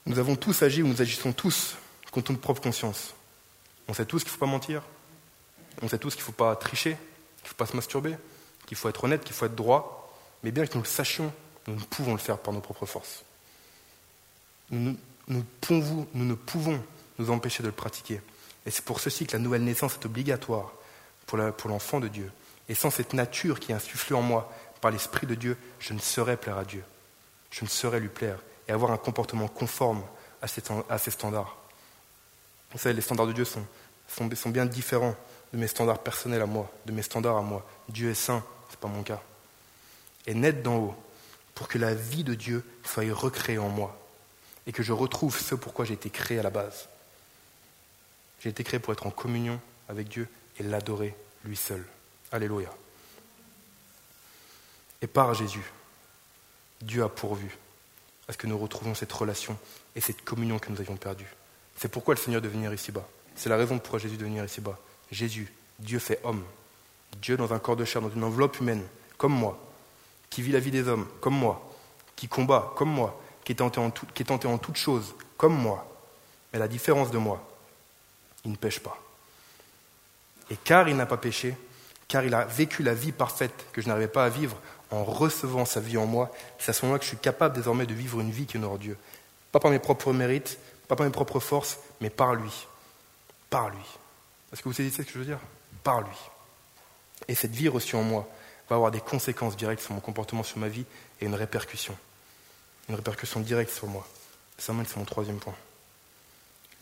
Nous 0.07 0.19
avons 0.19 0.37
tous 0.37 0.62
agi, 0.62 0.83
ou 0.83 0.87
nous 0.87 1.00
agissons 1.00 1.33
tous 1.33 1.76
contre 2.11 2.33
notre 2.33 2.43
propre 2.43 2.61
conscience. 2.61 3.14
On 3.88 3.95
sait 3.95 4.07
tous 4.07 4.23
qu'il 4.23 4.28
ne 4.28 4.33
faut 4.33 4.45
pas 4.45 4.50
mentir, 4.50 4.83
on 5.83 5.88
sait 5.88 5.99
tous 5.99 6.14
qu'il 6.14 6.23
ne 6.23 6.26
faut 6.26 6.33
pas 6.33 6.57
tricher, 6.57 6.90
qu'il 6.90 7.45
ne 7.45 7.49
faut 7.49 7.54
pas 7.54 7.66
se 7.66 7.76
masturber, 7.76 8.16
qu'il 8.66 8.76
faut 8.76 8.88
être 8.88 9.04
honnête, 9.04 9.25
qu'il 9.25 9.35
faut 9.35 9.47
être 9.47 9.54
droit, 9.54 10.12
mais 10.43 10.50
bien 10.50 10.66
que 10.66 10.75
nous 10.75 10.83
le 10.83 10.88
sachions, 10.88 11.33
nous 11.66 11.75
ne 11.75 11.81
pouvons 11.81 12.12
le 12.12 12.19
faire 12.19 12.38
par 12.38 12.52
nos 12.52 12.61
propres 12.61 12.87
forces. 12.87 13.25
Nous, 14.71 14.97
nous, 15.28 15.45
ne 16.14 16.35
pouvons 16.35 16.83
nous 17.19 17.31
empêcher 17.31 17.62
de 17.62 17.69
le 17.69 17.75
pratiquer. 17.75 18.21
Et 18.66 18.71
c'est 18.71 18.85
pour 18.85 19.00
ceci 19.00 19.26
que 19.26 19.33
la 19.33 19.38
nouvelle 19.38 19.64
naissance 19.64 19.95
est 19.95 20.07
obligatoire 20.07 20.73
pour 21.26 21.69
l'enfant 21.69 22.00
de 22.00 22.09
Dieu. 22.09 22.31
Et 22.69 22.75
sans 22.75 22.90
cette 22.90 23.12
nature 23.12 23.61
qui 23.61 23.73
est 23.73 23.75
insufflée 23.75 24.16
en 24.16 24.23
moi 24.23 24.52
par 24.81 24.90
l'Esprit 24.90 25.26
de 25.26 25.35
Dieu, 25.35 25.57
je 25.78 25.93
ne 25.93 25.99
saurais 25.99 26.37
plaire 26.37 26.59
à 26.59 26.64
Dieu. 26.64 26.85
Je 27.50 27.64
ne 27.64 27.69
saurais 27.69 28.00
lui 28.00 28.09
plaire 28.09 28.38
et 28.69 28.73
avoir 28.73 28.90
un 28.90 28.97
comportement 28.97 29.49
conforme 29.49 30.02
à 30.40 30.99
ses 30.99 31.11
standards. 31.11 31.57
Vous 32.73 32.78
savez, 32.78 32.95
les 32.95 33.02
standards 33.02 33.28
de 33.28 33.33
Dieu 33.33 33.45
sont, 33.45 33.64
bien 34.47 34.66
différents 34.66 35.14
de 35.55 35.59
mes 35.61 35.69
standards 35.69 36.01
personnels 36.01 36.43
à 36.43 36.47
moi, 36.47 36.69
de 36.85 36.93
mes 36.93 37.03
standards 37.03 37.37
à 37.37 37.43
moi. 37.43 37.65
Dieu 37.89 38.11
est 38.11 38.15
saint, 38.15 38.45
ce 38.69 38.73
n'est 38.75 38.81
pas 38.81 38.89
mon 38.89 39.05
cas. 39.05 39.23
Et 40.27 40.35
naître 40.35 40.63
d'en 40.63 40.79
haut, 40.79 40.97
pour 41.55 41.69
que 41.69 41.79
la 41.79 41.95
vie 41.95 42.25
de 42.25 42.35
Dieu 42.35 42.65
soit 42.83 43.05
recréée 43.15 43.59
en 43.59 43.69
moi, 43.69 43.97
et 44.67 44.73
que 44.73 44.83
je 44.83 44.93
retrouve 44.93 45.39
ce 45.39 45.55
pourquoi 45.55 45.85
j'ai 45.85 45.95
été 45.95 46.11
créé 46.11 46.41
à 46.41 46.43
la 46.43 46.51
base. 46.51 46.89
J'ai 48.41 48.51
été 48.51 48.65
créé 48.65 48.81
pour 48.81 48.93
être 48.93 49.07
en 49.07 49.11
communion 49.11 49.61
avec 49.89 50.09
Dieu 50.09 50.29
et 50.59 50.65
l'adorer 50.65 51.15
lui 51.45 51.57
seul. 51.57 51.85
Alléluia. 52.33 52.71
Et 55.03 55.07
par 55.07 55.35
Jésus, 55.35 55.73
Dieu 56.83 57.05
a 57.05 57.09
pourvu 57.09 57.57
à 58.27 58.33
ce 58.33 58.39
que 58.39 58.49
nous 58.49 58.59
retrouvions 58.59 58.97
cette 58.97 59.13
relation 59.13 59.57
et 59.95 60.01
cette 60.01 60.25
communion 60.25 60.59
que 60.59 60.71
nous 60.71 60.81
avions 60.81 60.97
perdue. 60.97 61.33
C'est 61.77 61.89
pourquoi 61.89 62.15
le 62.15 62.21
Seigneur 62.21 62.43
de 62.43 62.49
venir 62.49 62.75
ici-bas. 62.75 63.07
C'est 63.37 63.51
la 63.51 63.57
raison 63.57 63.79
pourquoi 63.79 64.01
Jésus 64.01 64.17
de 64.17 64.25
venir 64.25 64.45
ici-bas. 64.45 64.79
Jésus, 65.11 65.53
Dieu 65.79 65.99
fait 65.99 66.21
homme. 66.25 66.45
Dieu 67.21 67.37
dans 67.37 67.53
un 67.53 67.59
corps 67.59 67.77
de 67.77 67.85
chair, 67.85 68.03
dans 68.03 68.11
une 68.11 68.25
enveloppe 68.25 68.61
humaine, 68.61 68.83
comme 69.17 69.33
moi, 69.33 69.59
qui 70.31 70.43
vit 70.43 70.53
la 70.53 70.61
vie 70.61 70.71
des 70.71 70.89
hommes, 70.89 71.07
comme 71.21 71.35
moi, 71.35 71.71
qui 72.17 72.29
combat, 72.29 72.73
comme 72.77 72.91
moi, 72.91 73.21
qui 73.45 73.53
est 73.53 73.57
tenté 73.57 73.79
en, 73.81 74.59
toutes 74.59 74.77
choses, 74.77 75.15
comme 75.37 75.55
moi. 75.55 75.87
Mais 76.53 76.59
la 76.59 76.69
différence 76.69 77.11
de 77.11 77.19
moi, 77.19 77.47
il 78.45 78.51
ne 78.51 78.57
pêche 78.57 78.81
pas. 78.81 78.99
Et 80.51 80.57
car 80.57 80.89
il 80.89 80.97
n'a 80.97 81.07
pas 81.07 81.17
péché, 81.17 81.57
car 82.09 82.25
il 82.25 82.35
a 82.35 82.45
vécu 82.45 82.83
la 82.83 82.95
vie 82.95 83.13
parfaite 83.13 83.67
que 83.73 83.81
je 83.81 83.89
n'arrivais 83.89 84.09
pas 84.09 84.25
à 84.25 84.29
vivre 84.29 84.57
en 84.91 85.05
recevant 85.05 85.65
sa 85.65 85.81
vie 85.81 85.97
en 85.97 86.07
moi, 86.07 86.31
c'est 86.59 86.71
à 86.71 86.73
ce 86.73 86.85
moment-là 86.85 86.99
que 86.99 87.05
je 87.05 87.11
suis 87.11 87.17
capable 87.17 87.57
désormais 87.57 87.87
de 87.87 87.95
vivre 87.95 88.21
une 88.21 88.31
vie 88.31 88.47
qui 88.47 88.59
honore 88.59 88.79
Dieu. 88.79 88.97
Pas 89.53 89.61
par 89.61 89.71
mes 89.71 89.79
propres 89.79 90.13
mérites, 90.13 90.59
pas 90.89 90.97
par 90.97 91.07
mes 91.07 91.13
propres 91.13 91.41
forces, 91.41 91.79
mais 92.01 92.11
par 92.11 92.35
lui. 92.35 92.67
Par 93.51 93.71
lui. 93.71 93.85
Est-ce 94.55 94.63
que 94.63 94.69
vous 94.69 94.73
saisissez 94.73 95.03
ce 95.03 95.09
que 95.09 95.15
je 95.15 95.19
veux 95.19 95.25
dire 95.25 95.41
Par 95.83 96.01
lui. 96.03 96.17
Et 97.27 97.35
cette 97.35 97.51
vie 97.51 97.67
reçue 97.67 97.97
en 97.97 98.05
moi 98.05 98.29
va 98.69 98.77
avoir 98.77 98.93
des 98.93 99.01
conséquences 99.01 99.57
directes 99.57 99.83
sur 99.83 99.93
mon 99.95 100.01
comportement, 100.01 100.45
sur 100.45 100.59
ma 100.59 100.69
vie, 100.69 100.85
et 101.21 101.25
une 101.25 101.35
répercussion. 101.35 101.99
Une 102.89 102.95
répercussion 102.95 103.41
directe 103.41 103.73
sur 103.73 103.89
moi. 103.89 104.07
Ça 104.57 104.73
m'aide, 104.73 104.87
c'est 104.87 104.99
mon 104.99 105.05
troisième 105.05 105.41
point. 105.41 105.57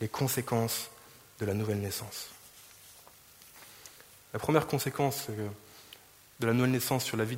Les 0.01 0.07
conséquences 0.07 0.91
de 1.39 1.47
la 1.47 1.55
nouvelle 1.55 1.79
naissance. 1.79 2.27
La 4.33 4.39
première 4.39 4.67
conséquence 4.67 5.25
euh, 5.31 5.49
de 6.41 6.45
la 6.45 6.53
nouvelle 6.53 6.73
naissance 6.73 7.03
sur 7.03 7.17
la 7.17 7.25
vie 7.25 7.37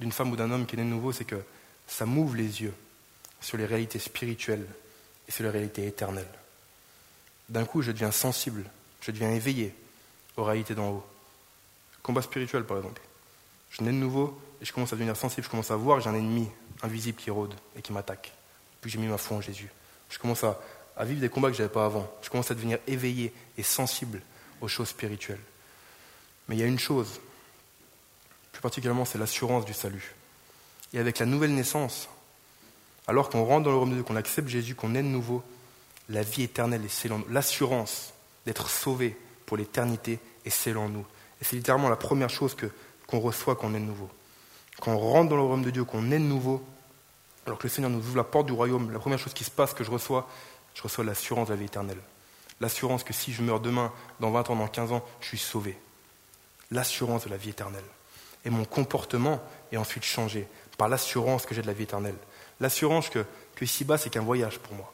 d'une 0.00 0.12
femme 0.12 0.32
ou 0.32 0.36
d'un 0.36 0.50
homme 0.50 0.64
qui 0.64 0.76
est 0.76 0.78
né 0.78 0.84
de 0.84 0.88
nouveau, 0.88 1.12
c'est 1.12 1.26
que 1.26 1.42
ça 1.86 2.06
m'ouvre 2.06 2.34
les 2.34 2.62
yeux 2.62 2.74
sur 3.42 3.58
les 3.58 3.66
réalités 3.66 3.98
spirituelles 3.98 4.66
et 5.28 5.32
sur 5.32 5.44
les 5.44 5.50
réalités 5.50 5.86
éternelles. 5.86 6.32
D'un 7.50 7.66
coup, 7.66 7.82
je 7.82 7.92
deviens 7.92 8.10
sensible, 8.10 8.64
je 9.00 9.10
deviens 9.10 9.30
éveillé 9.30 9.74
aux 10.36 10.44
réalités 10.44 10.74
d'en 10.74 10.90
haut. 10.90 11.06
Combat 12.02 12.22
spirituel, 12.22 12.64
par 12.64 12.78
exemple. 12.78 13.00
Je 13.70 13.82
nais 13.82 13.90
de 13.90 13.96
nouveau 13.96 14.40
et 14.60 14.64
je 14.64 14.72
commence 14.72 14.92
à 14.92 14.96
devenir 14.96 15.16
sensible, 15.16 15.44
je 15.44 15.50
commence 15.50 15.70
à 15.70 15.76
voir 15.76 16.00
j'ai 16.00 16.10
un 16.10 16.14
ennemi 16.14 16.48
invisible 16.82 17.18
qui 17.18 17.30
rôde 17.30 17.54
et 17.76 17.82
qui 17.82 17.92
m'attaque. 17.92 18.32
Puis 18.80 18.90
j'ai 18.90 18.98
mis 18.98 19.06
ma 19.06 19.18
foi 19.18 19.36
en 19.36 19.40
Jésus. 19.40 19.70
Je 20.08 20.18
commence 20.18 20.44
à, 20.44 20.58
vivre 21.04 21.20
des 21.20 21.28
combats 21.28 21.48
que 21.48 21.56
je 21.56 21.62
n'avais 21.62 21.72
pas 21.72 21.84
avant. 21.84 22.10
Je 22.22 22.30
commence 22.30 22.50
à 22.50 22.54
devenir 22.54 22.78
éveillé 22.86 23.32
et 23.56 23.62
sensible 23.62 24.20
aux 24.60 24.68
choses 24.68 24.88
spirituelles. 24.88 25.40
Mais 26.48 26.56
il 26.56 26.58
y 26.58 26.62
a 26.62 26.66
une 26.66 26.78
chose, 26.78 27.20
plus 28.52 28.60
particulièrement, 28.60 29.04
c'est 29.04 29.18
l'assurance 29.18 29.64
du 29.64 29.72
salut. 29.72 30.14
Et 30.92 30.98
avec 30.98 31.18
la 31.18 31.26
nouvelle 31.26 31.54
naissance, 31.54 32.08
alors 33.06 33.30
qu'on 33.30 33.44
rentre 33.44 33.64
dans 33.64 33.70
le 33.70 33.76
royaume 33.76 33.90
de 33.90 33.94
Dieu, 33.96 34.04
qu'on 34.04 34.16
accepte 34.16 34.48
Jésus, 34.48 34.74
qu'on 34.74 34.94
est 34.94 35.02
de 35.02 35.08
nouveau, 35.08 35.42
la 36.08 36.22
vie 36.22 36.42
éternelle 36.42 36.84
est. 36.84 37.08
L'assurance 37.28 38.12
d'être 38.46 38.68
sauvé 38.68 39.16
pour 39.46 39.56
l'éternité 39.56 40.18
est 40.44 40.50
scellée 40.50 40.76
en 40.76 40.88
nous. 40.88 41.04
Et 41.40 41.44
c'est 41.44 41.56
littéralement 41.56 41.88
la 41.88 41.96
première 41.96 42.30
chose 42.30 42.54
que, 42.54 42.66
qu'on 43.06 43.20
reçoit 43.20 43.56
quand 43.56 43.68
on 43.68 43.74
est 43.74 43.80
de 43.80 43.84
nouveau. 43.84 44.08
Quand 44.80 44.92
on 44.92 44.98
rentre 44.98 45.30
dans 45.30 45.36
le 45.36 45.42
royaume 45.42 45.64
de 45.64 45.70
Dieu, 45.70 45.84
qu'on 45.84 46.10
est 46.10 46.18
de 46.18 46.24
nouveau, 46.24 46.64
alors 47.46 47.58
que 47.58 47.64
le 47.64 47.70
Seigneur 47.70 47.90
nous 47.90 47.98
ouvre 47.98 48.16
la 48.16 48.24
porte 48.24 48.46
du 48.46 48.52
royaume, 48.52 48.90
la 48.92 48.98
première 48.98 49.18
chose 49.18 49.34
qui 49.34 49.44
se 49.44 49.50
passe, 49.50 49.74
que 49.74 49.84
je 49.84 49.90
reçois, 49.90 50.28
je 50.74 50.82
reçois 50.82 51.04
l'assurance 51.04 51.48
de 51.48 51.54
la 51.54 51.58
vie 51.58 51.66
éternelle. 51.66 52.00
L'assurance 52.60 53.04
que 53.04 53.12
si 53.12 53.32
je 53.32 53.42
meurs 53.42 53.60
demain, 53.60 53.92
dans 54.20 54.30
20 54.30 54.50
ans, 54.50 54.56
dans 54.56 54.68
15 54.68 54.92
ans, 54.92 55.04
je 55.20 55.28
suis 55.28 55.38
sauvé. 55.38 55.78
L'assurance 56.70 57.24
de 57.24 57.30
la 57.30 57.36
vie 57.36 57.50
éternelle. 57.50 57.84
Et 58.44 58.50
mon 58.50 58.64
comportement 58.64 59.42
est 59.72 59.76
ensuite 59.76 60.04
changé 60.04 60.46
par 60.78 60.88
l'assurance 60.88 61.46
que 61.46 61.54
j'ai 61.54 61.62
de 61.62 61.66
la 61.66 61.72
vie 61.72 61.84
éternelle. 61.84 62.16
L'assurance 62.60 63.08
que, 63.08 63.24
que 63.54 63.64
ici-bas, 63.64 63.98
c'est 63.98 64.10
qu'un 64.10 64.22
voyage 64.22 64.58
pour 64.58 64.74
moi. 64.74 64.92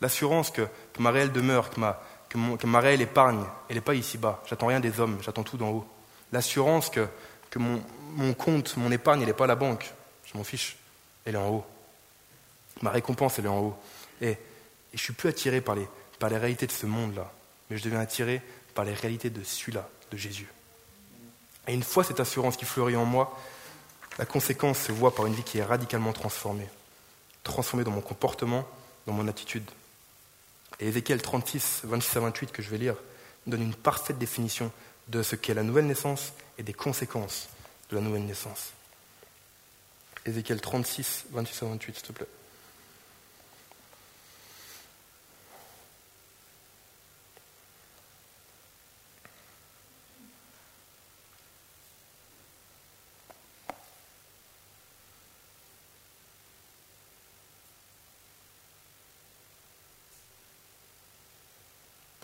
L'assurance 0.00 0.50
que, 0.50 0.66
ma 0.98 1.10
réelle 1.10 1.32
demeure, 1.32 1.70
que 1.70 1.80
ma, 1.80 2.00
que, 2.30 2.66
ma 2.66 2.80
réelle 2.80 3.02
épargne, 3.02 3.44
elle 3.68 3.74
n'est 3.74 3.82
pas 3.82 3.94
ici-bas. 3.94 4.42
J'attends 4.48 4.68
rien 4.68 4.80
des 4.80 4.98
hommes, 5.00 5.18
j'attends 5.20 5.42
tout 5.42 5.58
d'en 5.58 5.68
haut. 5.68 5.86
L'assurance 6.32 6.88
que, 6.88 7.06
que 7.50 7.58
mon, 7.58 8.34
compte, 8.34 8.76
mon 8.78 8.90
épargne, 8.90 9.20
elle 9.20 9.26
n'est 9.26 9.34
pas 9.34 9.44
à 9.44 9.48
la 9.48 9.56
banque. 9.56 9.92
Je 10.24 10.38
m'en 10.38 10.44
fiche. 10.44 10.76
Elle 11.24 11.34
est 11.34 11.38
en 11.38 11.48
haut. 11.48 11.66
Ma 12.80 12.90
récompense, 12.90 13.38
elle 13.38 13.44
est 13.44 13.48
en 13.48 13.58
haut. 13.58 13.76
Et, 14.22 14.38
je 14.92 14.96
ne 14.96 14.98
suis 14.98 15.12
plus 15.12 15.28
attiré 15.28 15.60
par 15.60 15.74
les, 15.74 15.86
par 16.18 16.30
les 16.30 16.38
réalités 16.38 16.66
de 16.66 16.72
ce 16.72 16.86
monde-là, 16.86 17.30
mais 17.68 17.76
je 17.76 17.84
deviens 17.84 18.00
attiré 18.00 18.42
par 18.74 18.84
les 18.84 18.94
réalités 18.94 19.30
de 19.30 19.44
celui-là, 19.44 19.88
de 20.10 20.16
Jésus. 20.16 20.48
Et 21.68 21.74
une 21.74 21.84
fois 21.84 22.02
cette 22.02 22.18
assurance 22.18 22.56
qui 22.56 22.64
fleurit 22.64 22.96
en 22.96 23.04
moi, 23.04 23.38
la 24.18 24.24
conséquence 24.24 24.78
se 24.78 24.90
voit 24.90 25.14
par 25.14 25.26
une 25.26 25.34
vie 25.34 25.44
qui 25.44 25.58
est 25.58 25.62
radicalement 25.62 26.12
transformée 26.12 26.66
transformé 27.42 27.84
dans 27.84 27.90
mon 27.90 28.00
comportement, 28.00 28.66
dans 29.06 29.12
mon 29.12 29.28
attitude. 29.28 29.68
Et 30.80 30.88
Ézéchiel 30.88 31.20
36, 31.20 31.82
26 31.84 32.16
à 32.16 32.20
28 32.20 32.52
que 32.52 32.62
je 32.62 32.70
vais 32.70 32.78
lire 32.78 32.96
donne 33.46 33.62
une 33.62 33.74
parfaite 33.74 34.18
définition 34.18 34.72
de 35.08 35.22
ce 35.22 35.36
qu'est 35.36 35.54
la 35.54 35.62
nouvelle 35.62 35.86
naissance 35.86 36.32
et 36.58 36.62
des 36.62 36.72
conséquences 36.72 37.48
de 37.90 37.96
la 37.96 38.02
nouvelle 38.02 38.24
naissance. 38.24 38.72
Ézéchiel 40.26 40.60
36, 40.60 41.26
26 41.30 41.62
à 41.62 41.66
28, 41.66 41.94
s'il 41.96 42.06
te 42.06 42.12
plaît. 42.12 42.26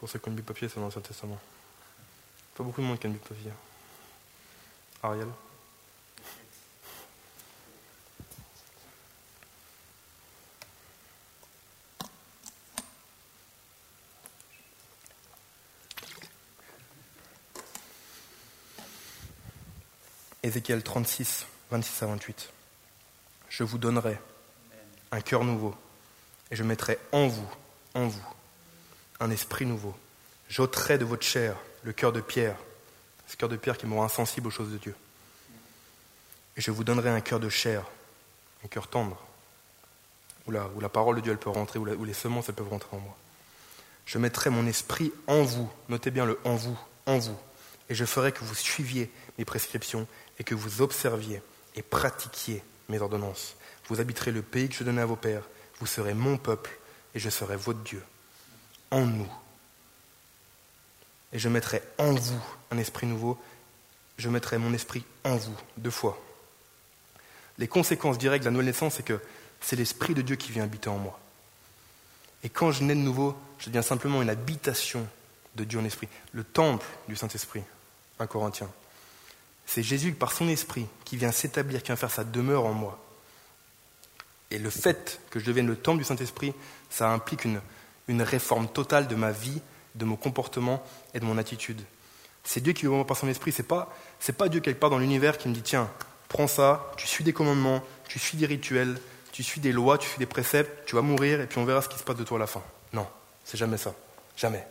Pour 0.07 0.21
qui 0.21 0.29
ont 0.29 0.33
une 0.33 0.43
papier, 0.43 0.69
c'est 0.69 0.77
dans 0.77 0.83
l'Ancien 0.83 1.01
Testament. 1.01 1.37
Pas 2.55 2.63
beaucoup 2.63 2.81
de 2.81 2.87
monde 2.87 2.97
qui 3.01 3.09
a 3.09 3.11
une 3.11 3.19
papier. 3.19 3.51
Ariel 5.03 5.27
Ézéchiel 20.45 20.85
36, 20.85 21.47
26 21.73 22.03
à 22.05 22.07
28. 22.07 22.53
Je 23.49 23.65
vous 23.65 23.79
donnerai 23.79 24.21
un 25.11 25.21
cœur 25.21 25.43
nouveau 25.43 25.75
et 26.53 26.55
je 26.55 26.63
mettrai 26.63 27.01
en 27.11 27.27
vous, 27.27 27.51
en 27.95 28.07
vous, 28.07 28.36
un 29.21 29.31
esprit 29.31 29.67
nouveau. 29.67 29.95
J'ôterai 30.49 30.99
de 30.99 31.05
votre 31.05 31.25
chair 31.25 31.57
le 31.83 31.93
cœur 31.93 32.13
de 32.13 32.21
pierre, 32.21 32.57
ce 33.27 33.37
cœur 33.37 33.49
de 33.49 33.57
pierre 33.57 33.79
qui 33.79 33.87
me 33.87 33.95
rend 33.95 34.05
insensible 34.05 34.49
aux 34.49 34.51
choses 34.51 34.73
de 34.73 34.79
Dieu. 34.79 34.95
Et 36.57 36.61
je 36.61 36.71
vous 36.71 36.85
donnerai 36.85 37.11
un 37.11 37.21
cœur 37.21 37.41
de 37.41 37.49
chair, 37.49 37.85
un 38.65 38.69
cœur 38.69 38.89
tendre, 38.89 39.21
où 40.47 40.51
la, 40.53 40.89
parole 40.89 41.17
de 41.17 41.21
Dieu 41.21 41.37
peut 41.37 41.51
rentrer, 41.51 41.79
où, 41.79 42.05
les 42.05 42.15
semences 42.15 42.47
peuvent 42.47 42.69
rentrer 42.69 42.97
en 42.97 43.01
moi. 43.01 43.17
Je 44.05 44.19
mettrai 44.19 44.51
mon 44.51 44.67
esprit 44.67 45.13
en 45.27 45.43
vous, 45.43 45.71
notez 45.89 46.11
bien 46.11 46.25
le 46.25 46.39
en 46.45 46.55
vous, 46.55 46.79
en 47.07 47.19
vous, 47.19 47.37
et 47.89 47.95
je 47.95 48.05
ferai 48.05 48.33
que 48.33 48.45
vous 48.45 48.55
suiviez 48.55 49.11
mes 49.39 49.45
prescriptions 49.45 50.07
et 50.39 50.45
que 50.45 50.55
vous 50.55 50.83
observiez 50.83 51.43
et 51.75 51.83
pratiquiez 51.83 52.63
mes 52.89 53.01
ordonnances. 53.01 53.57
Vous 53.89 54.01
habiterez 54.01 54.31
le 54.31 54.43
pays 54.43 54.69
que 54.69 54.77
je 54.77 54.85
donnais 54.85 55.03
à 55.03 55.07
vos 55.07 55.17
pères, 55.17 55.43
vous 55.81 55.87
serez 55.87 56.15
mon 56.15 56.37
peuple 56.39 56.79
et 57.15 57.19
je 57.19 57.31
serai 57.31 57.57
votre 57.57 57.81
Dieu 57.81 58.03
en 58.97 59.05
nous. 59.05 59.29
Et 61.33 61.39
je 61.39 61.51
mettrai 61.51 61.83
en 61.99 62.15
vous 62.15 62.43
un 62.71 62.79
esprit 62.79 63.07
nouveau. 63.07 63.39
Je 64.17 64.31
mettrai 64.31 64.57
mon 64.57 64.73
esprit 64.73 65.05
en 65.23 65.37
vous, 65.37 65.57
deux 65.77 65.91
fois. 65.91 66.19
Les 67.59 67.69
conséquences 67.69 68.17
directes 68.17 68.45
de 68.45 68.47
la 68.47 68.53
nouvelle 68.53 68.67
naissance, 68.67 68.95
c'est 68.95 69.05
que 69.05 69.21
c'est 69.61 69.77
l'Esprit 69.77 70.15
de 70.15 70.23
Dieu 70.23 70.37
qui 70.37 70.51
vient 70.51 70.65
habiter 70.65 70.89
en 70.89 70.97
moi. 70.97 71.19
Et 72.43 72.49
quand 72.49 72.73
je 72.73 72.85
nais 72.85 72.95
de 72.95 73.01
nouveau, 73.01 73.37
je 73.59 73.67
deviens 73.67 73.83
simplement 73.83 74.23
une 74.23 74.31
habitation 74.31 75.07
de 75.57 75.65
Dieu 75.65 75.79
en 75.79 75.85
esprit, 75.85 76.09
le 76.33 76.45
temple 76.45 76.87
du 77.09 77.17
Saint-Esprit, 77.17 77.63
un 78.19 78.27
Corinthien. 78.27 78.71
C'est 79.67 79.83
Jésus, 79.83 80.13
par 80.13 80.33
son 80.33 80.49
esprit, 80.49 80.87
qui 81.05 81.17
vient 81.17 81.33
s'établir, 81.33 81.83
qui 81.83 81.89
vient 81.89 81.97
faire 81.97 82.11
sa 82.11 82.25
demeure 82.25 82.65
en 82.65 82.73
moi. 82.73 82.99
Et 84.51 84.59
le 84.59 84.71
fait 84.71 85.21
que 85.31 85.41
je 85.41 85.45
devienne 85.45 85.67
le 85.67 85.77
temple 85.77 85.99
du 85.99 86.05
Saint-Esprit, 86.05 86.55
ça 86.89 87.11
implique 87.11 87.45
une, 87.45 87.61
une 88.09 88.23
réforme 88.23 88.69
totale 88.69 89.09
de 89.09 89.15
ma 89.15 89.33
vie, 89.33 89.61
de 89.95 90.05
mon 90.05 90.17
comportement 90.17 90.83
et 91.15 91.21
de 91.21 91.25
mon 91.25 91.39
attitude. 91.39 91.81
C'est 92.45 92.61
Dieu 92.61 92.73
qui 92.73 92.87
me 92.87 93.05
par 93.05 93.17
son 93.17 93.29
esprit. 93.29 93.53
C'est 93.53 93.65
pas, 93.65 93.93
c'est 94.21 94.37
pas 94.37 94.49
Dieu 94.49 94.61
quelque 94.61 94.79
part 94.79 94.91
dans 94.91 94.99
l'univers 94.99 95.39
qui 95.39 95.49
me 95.49 95.55
dit 95.55 95.63
tiens, 95.63 95.91
prends 96.29 96.47
ça, 96.47 96.93
tu 96.97 97.07
suis 97.07 97.25
des 97.25 97.33
commandements, 97.33 97.83
tu 98.09 98.19
suis 98.19 98.39
des 98.39 98.47
rituels, 98.47 99.01
tu 99.33 99.43
suis 99.43 99.61
des 99.61 99.73
lois, 99.73 99.99
tu 99.99 100.09
suis 100.09 100.19
des 100.19 100.27
préceptes, 100.27 100.87
tu 100.87 100.95
vas 100.95 101.03
mourir 101.03 101.41
et 101.41 101.47
puis 101.47 101.59
on 101.59 101.65
verra 101.65 101.83
ce 101.83 101.89
qui 101.89 101.99
se 101.99 102.05
passe 102.05 102.17
de 102.17 102.25
toi 102.25 102.39
à 102.39 102.41
la 102.41 102.47
fin. 102.47 102.63
Non, 102.93 103.07
c'est 103.45 103.57
jamais 103.57 103.79
ça, 103.79 103.95
jamais. 104.37 104.67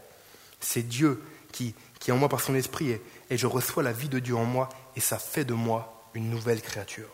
C'est 0.61 0.83
Dieu 0.83 1.21
qui, 1.51 1.75
qui 1.99 2.11
est 2.11 2.13
en 2.13 2.17
moi 2.17 2.29
par 2.29 2.39
son 2.41 2.55
esprit 2.55 2.91
et, 2.91 3.01
et 3.29 3.37
je 3.37 3.47
reçois 3.47 3.83
la 3.83 3.91
vie 3.91 4.09
de 4.09 4.19
Dieu 4.19 4.35
en 4.35 4.45
moi 4.45 4.69
et 4.95 5.01
ça 5.01 5.17
fait 5.17 5.45
de 5.45 5.53
moi 5.53 6.09
une 6.13 6.29
nouvelle 6.29 6.61
créature. 6.61 7.09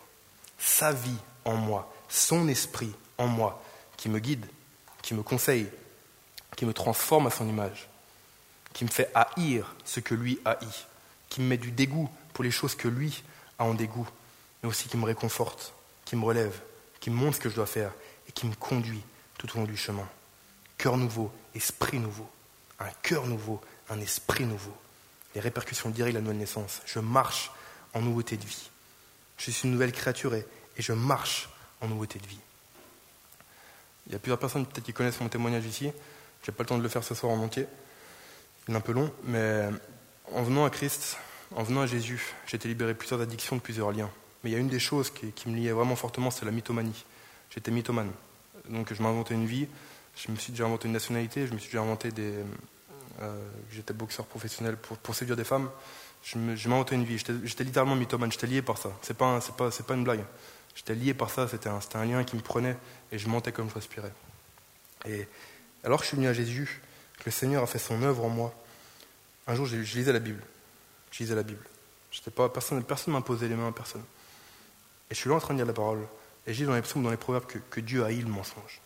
Sa 0.60 0.92
vie 0.92 1.18
en 1.44 1.56
moi, 1.56 1.92
son 2.08 2.48
esprit 2.48 2.94
en 3.18 3.26
moi, 3.26 3.64
qui 3.98 4.10
me 4.10 4.20
guide, 4.20 4.46
qui 5.02 5.16
me 5.16 5.24
conseille, 5.24 5.68
qui 6.56 6.66
me 6.66 6.74
transforme 6.74 7.28
à 7.28 7.32
son 7.32 7.48
image, 7.48 7.90
qui 8.74 8.86
me 8.86 8.90
fait 8.90 9.12
haïr 9.14 9.76
ce 9.86 10.00
que 10.00 10.14
lui 10.14 10.40
haït, 10.46 10.88
qui 11.30 11.42
me 11.42 11.48
met 11.48 11.58
du 11.58 11.72
dégoût 11.72 12.10
pour 12.34 12.44
les 12.44 12.52
choses 12.52 12.76
que 12.76 12.88
lui 12.88 13.24
a 13.60 13.66
en 13.66 13.74
dégoût, 13.74 14.08
mais 14.62 14.70
aussi 14.70 14.88
qui 14.90 14.98
me 14.98 15.06
réconforte, 15.06 15.74
qui 16.06 16.16
me 16.16 16.26
relève, 16.26 16.60
qui 17.00 17.10
me 17.10 17.16
montre 17.16 17.38
ce 17.38 17.42
que 17.42 17.50
je 17.50 17.56
dois 17.56 17.66
faire 17.66 17.92
et 18.28 18.32
qui 18.32 18.46
me 18.46 18.56
conduit 18.56 19.02
tout 19.38 19.48
au 19.56 19.60
long 19.60 19.66
du 19.66 19.78
chemin. 19.78 20.08
Cœur 20.78 20.98
nouveau, 20.98 21.32
esprit 21.56 22.00
nouveau, 22.00 22.30
un 22.80 22.90
cœur 23.02 23.28
nouveau, 23.28 23.62
un 23.90 24.00
esprit 24.00 24.46
nouveau. 24.46 24.76
Les 25.36 25.42
répercussions 25.42 25.90
directes 25.90 26.14
de 26.14 26.20
la 26.20 26.22
nouvelle 26.22 26.40
naissance. 26.40 26.82
Je 26.86 27.00
marche 27.00 27.52
en 27.94 28.02
nouveauté 28.02 28.38
de 28.38 28.46
vie. 28.46 28.70
Je 29.38 29.52
suis 29.52 29.64
une 29.64 29.72
nouvelle 29.72 29.92
créature 29.92 30.36
et, 30.36 30.46
et 30.78 30.82
je 30.82 30.94
marche 30.94 31.50
en 31.82 31.88
nouveauté 31.88 32.20
de 32.20 32.28
vie. 32.28 32.40
Il 34.08 34.14
y 34.14 34.16
a 34.16 34.20
plusieurs 34.20 34.40
personnes 34.40 34.66
peut-être 34.66 34.86
qui 34.86 34.94
connaissent 34.94 35.20
mon 35.20 35.30
témoignage 35.30 35.66
ici. 35.66 35.92
Je 36.44 36.50
n'ai 36.50 36.56
pas 36.56 36.64
le 36.64 36.68
temps 36.68 36.78
de 36.78 36.84
le 36.84 36.90
faire 36.90 37.04
ce 37.04 37.14
soir 37.14 37.32
en 37.32 37.38
entier. 37.38 37.68
Il 38.68 38.74
est 38.74 38.78
un 38.78 38.82
peu 38.82 38.94
long, 38.94 39.12
mais 39.24 39.70
en 40.34 40.44
venant 40.44 40.66
à 40.66 40.70
Christ, 40.70 41.18
en 41.56 41.64
venant 41.64 41.82
à 41.82 41.86
Jésus, 41.86 42.34
j'ai 42.48 42.56
été 42.56 42.68
libéré 42.68 42.94
de 42.94 42.98
plusieurs 42.98 43.22
addictions, 43.22 43.56
de 43.56 43.62
plusieurs 43.62 43.92
liens. 43.92 44.10
Mais 44.44 44.50
il 44.50 44.54
y 44.54 44.56
a 44.56 44.60
une 44.60 44.70
des 44.70 44.80
choses 44.80 45.12
qui, 45.12 45.50
me 45.50 45.56
liait 45.56 45.72
vraiment 45.72 45.96
fortement, 45.96 46.32
c'est 46.32 46.46
la 46.46 46.52
mythomanie. 46.52 47.06
J'étais 47.50 47.72
mythomane. 47.72 48.12
Donc 48.70 48.94
je 48.94 49.02
m'inventais 49.02 49.34
une 49.34 49.46
vie, 49.46 49.68
je 50.16 50.32
me 50.32 50.38
suis 50.38 50.52
déjà 50.52 50.66
inventé 50.66 50.88
une 50.88 50.94
nationalité, 50.94 51.48
je 51.48 51.54
me 51.54 51.60
suis 51.60 51.70
déjà 51.70 51.82
inventé 51.82 52.12
des. 52.12 52.34
Euh, 53.22 53.36
j'étais 53.72 53.94
boxeur 53.94 54.26
professionnel 54.26 54.78
pour, 54.78 55.16
séduire 55.16 55.38
des 55.38 55.44
femmes. 55.44 55.70
Je 56.24 56.38
m'inventais 56.38 56.96
une 56.96 57.04
vie. 57.04 57.18
J'étais 57.18 57.64
littéralement 57.64 57.96
mythomane. 57.96 58.32
J'étais 58.32 58.48
lié 58.48 58.62
par 58.62 58.78
ça. 58.78 58.92
C'est 59.02 59.18
pas, 59.18 59.40
pas 59.58 59.94
une 59.94 60.04
blague. 60.04 60.24
J'étais 60.76 60.96
lié 60.96 61.14
par 61.14 61.30
ça. 61.30 61.48
C'était 61.48 61.70
un, 61.70 61.80
un, 61.96 62.06
lien 62.06 62.24
qui 62.24 62.36
me 62.36 62.42
prenait 62.42 62.78
et 63.12 63.18
je 63.18 63.28
mentais 63.28 63.52
comme 63.52 63.70
je 63.70 63.76
respirais. 63.76 64.14
Et 65.06 65.28
alors 65.84 66.00
que 66.00 66.04
je 66.04 66.10
suis 66.10 66.18
venu 66.18 66.28
à 66.28 66.34
Jésus, 66.34 66.82
que 67.18 67.24
le 67.26 67.32
Seigneur 67.32 67.64
a 67.64 67.68
fait 67.68 67.80
son 67.80 68.02
œuvre 68.04 68.26
en 68.26 68.30
moi, 68.30 68.54
un 69.48 69.56
jour 69.56 69.66
je, 69.66 69.76
lisais 69.76 70.14
la 70.14 70.20
Bible. 70.20 70.44
Je 71.12 71.20
lisais 71.20 71.36
la 71.36 71.44
Bible. 71.44 71.64
Pas, 72.36 72.50
personne 72.50 72.78
ne 72.78 73.20
posé 73.20 73.48
les 73.48 73.56
mains, 73.56 73.72
personne. 73.72 74.04
Et 75.10 75.16
je 75.16 75.20
suis 75.20 75.30
là 75.30 75.36
en 75.36 75.40
train 75.40 75.54
de 75.54 75.60
lire 75.60 75.66
la 75.66 75.74
parole. 75.74 76.08
Et 76.46 76.54
j'ai 76.54 76.66
dans 76.66 76.76
les 76.76 76.82
psaumes, 76.82 77.04
dans 77.04 77.12
les 77.12 77.18
proverbes, 77.18 77.46
que, 77.46 77.80
Dieu 77.80 78.04
haït 78.04 78.22
le 78.22 78.30
mensonge. 78.30 78.82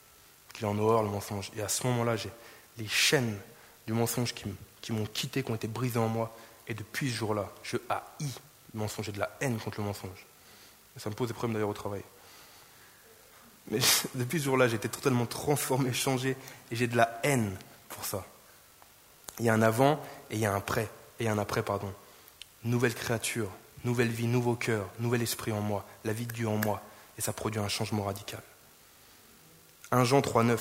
Qu'il 0.53 0.65
en 0.65 0.77
horreur 0.77 1.03
le 1.03 1.09
mensonge. 1.09 1.51
Et 1.55 1.61
à 1.61 1.67
ce 1.67 1.85
moment-là, 1.87 2.15
j'ai 2.15 2.31
les 2.77 2.87
chaînes 2.87 3.37
du 3.87 3.93
mensonge 3.93 4.33
qui 4.33 4.91
m'ont 4.91 5.05
quitté, 5.05 5.43
qui 5.43 5.51
ont 5.51 5.55
été 5.55 5.67
brisées 5.67 5.99
en 5.99 6.07
moi. 6.07 6.35
Et 6.67 6.73
depuis 6.73 7.09
ce 7.09 7.15
jour-là, 7.15 7.51
je 7.63 7.77
haïs 7.89 8.33
le 8.73 8.79
mensonge. 8.79 9.05
J'ai 9.05 9.11
de 9.11 9.19
la 9.19 9.35
haine 9.41 9.57
contre 9.59 9.81
le 9.81 9.85
mensonge. 9.85 10.25
Et 10.95 10.99
ça 10.99 11.09
me 11.09 11.15
pose 11.15 11.27
des 11.27 11.33
problèmes 11.33 11.53
d'ailleurs 11.53 11.69
au 11.69 11.73
travail. 11.73 12.01
Mais 13.71 13.79
depuis 14.15 14.39
ce 14.39 14.45
jour-là, 14.45 14.67
j'ai 14.67 14.75
été 14.75 14.89
totalement 14.89 15.25
transformé, 15.25 15.93
changé. 15.93 16.37
Et 16.71 16.75
j'ai 16.75 16.87
de 16.87 16.97
la 16.97 17.19
haine 17.23 17.55
pour 17.89 18.05
ça. 18.05 18.25
Il 19.39 19.45
y 19.45 19.49
a 19.49 19.53
un 19.53 19.61
avant 19.61 20.01
et 20.29 20.35
il 20.35 20.39
y 20.39 20.45
a 20.45 20.53
un 20.53 20.57
après. 20.57 20.89
Et 21.19 21.27
un 21.27 21.37
après, 21.37 21.63
pardon. 21.63 21.93
Nouvelle 22.63 22.93
créature, 22.93 23.49
nouvelle 23.85 24.09
vie, 24.09 24.27
nouveau 24.27 24.55
cœur, 24.55 24.89
nouvel 24.99 25.21
esprit 25.21 25.51
en 25.51 25.61
moi, 25.61 25.85
la 26.03 26.13
vie 26.13 26.25
de 26.25 26.33
Dieu 26.33 26.47
en 26.47 26.57
moi, 26.57 26.81
et 27.17 27.21
ça 27.21 27.31
produit 27.31 27.59
un 27.59 27.67
changement 27.67 28.03
radical. 28.03 28.41
1 29.91 30.03
Jean 30.03 30.19
3,9 30.19 30.57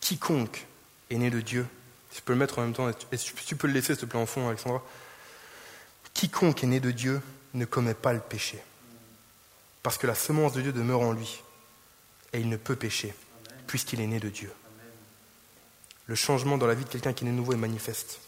Quiconque 0.00 0.66
est 1.10 1.16
né 1.16 1.30
de 1.30 1.40
Dieu, 1.40 1.66
tu 2.14 2.22
peux 2.22 2.32
le 2.32 2.38
mettre 2.38 2.58
en 2.58 2.62
même 2.62 2.72
temps, 2.72 2.88
et 2.88 3.18
tu 3.18 3.56
peux 3.56 3.66
le 3.66 3.72
laisser 3.72 3.94
s'il 3.94 4.02
te 4.02 4.06
plaît 4.06 4.20
en 4.20 4.26
fond, 4.26 4.48
Alexandra. 4.48 4.82
Quiconque 6.14 6.62
est 6.62 6.68
né 6.68 6.80
de 6.80 6.90
Dieu 6.90 7.20
ne 7.54 7.64
commet 7.64 7.94
pas 7.94 8.12
le 8.12 8.20
péché, 8.20 8.62
parce 9.82 9.98
que 9.98 10.06
la 10.06 10.14
semence 10.14 10.52
de 10.52 10.62
Dieu 10.62 10.72
demeure 10.72 11.00
en 11.00 11.12
lui, 11.12 11.42
et 12.34 12.40
il 12.40 12.48
ne 12.48 12.56
peut 12.56 12.76
pécher, 12.76 13.14
puisqu'il 13.66 14.00
est 14.00 14.06
né 14.06 14.18
de 14.18 14.28
Dieu. 14.28 14.52
Le 16.06 16.16
changement 16.16 16.58
dans 16.58 16.66
la 16.66 16.74
vie 16.74 16.84
de 16.84 16.90
quelqu'un 16.90 17.12
qui 17.12 17.24
est 17.24 17.28
né 17.28 17.30
de 17.30 17.36
nouveau 17.36 17.52
est 17.52 17.56
manifeste. 17.56 18.20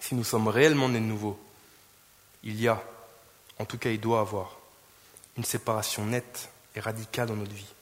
Si 0.00 0.14
nous 0.14 0.24
sommes 0.24 0.48
réellement 0.48 0.88
nés 0.88 0.98
de 0.98 1.04
nouveau, 1.04 1.38
il 2.42 2.58
y 2.58 2.66
a, 2.66 2.82
en 3.58 3.66
tout 3.66 3.78
cas 3.78 3.90
il 3.90 4.00
doit 4.00 4.20
avoir, 4.20 4.58
une 5.36 5.44
séparation 5.44 6.06
nette 6.06 6.48
et 6.74 6.80
radicale 6.80 7.28
dans 7.28 7.36
notre 7.36 7.52
vie. 7.52 7.72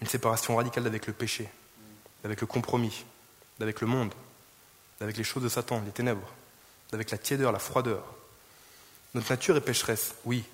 Une 0.00 0.08
séparation 0.08 0.56
radicale 0.56 0.86
avec 0.86 1.06
le 1.06 1.12
péché, 1.12 1.48
avec 2.24 2.40
le 2.40 2.46
compromis, 2.46 3.04
avec 3.60 3.82
le 3.82 3.86
monde, 3.86 4.14
avec 5.00 5.16
les 5.16 5.24
choses 5.24 5.42
de 5.42 5.48
Satan, 5.48 5.82
les 5.84 5.92
ténèbres, 5.92 6.32
avec 6.92 7.10
la 7.10 7.18
tiédeur, 7.18 7.52
la 7.52 7.58
froideur. 7.58 8.02
Notre 9.14 9.30
nature 9.30 9.56
est 9.56 9.60
pécheresse, 9.60 10.14
oui. 10.24 10.44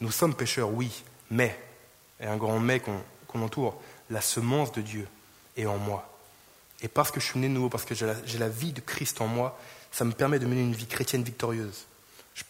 Nous 0.00 0.10
sommes 0.10 0.34
pécheurs, 0.34 0.70
oui. 0.70 1.04
Mais, 1.30 1.58
et 2.20 2.26
un 2.26 2.36
grand 2.36 2.58
mais 2.58 2.80
qu'on 2.80 3.02
entoure, 3.42 3.80
la 4.10 4.20
semence 4.20 4.72
de 4.72 4.80
Dieu 4.80 5.08
est 5.56 5.66
en 5.66 5.78
moi. 5.78 6.12
Et 6.82 6.88
parce 6.88 7.10
que 7.10 7.20
je 7.20 7.26
suis 7.26 7.38
né 7.38 7.48
de 7.48 7.52
nouveau, 7.52 7.68
parce 7.68 7.84
que 7.84 7.94
j'ai 7.94 8.38
la, 8.38 8.48
vie 8.48 8.72
de 8.72 8.80
Christ 8.80 9.20
en 9.20 9.26
moi, 9.26 9.58
ça 9.92 10.04
me 10.04 10.12
permet 10.12 10.38
de 10.38 10.46
mener 10.46 10.60
une 10.60 10.74
vie 10.74 10.86
chrétienne 10.86 11.22
victorieuse 11.22 11.86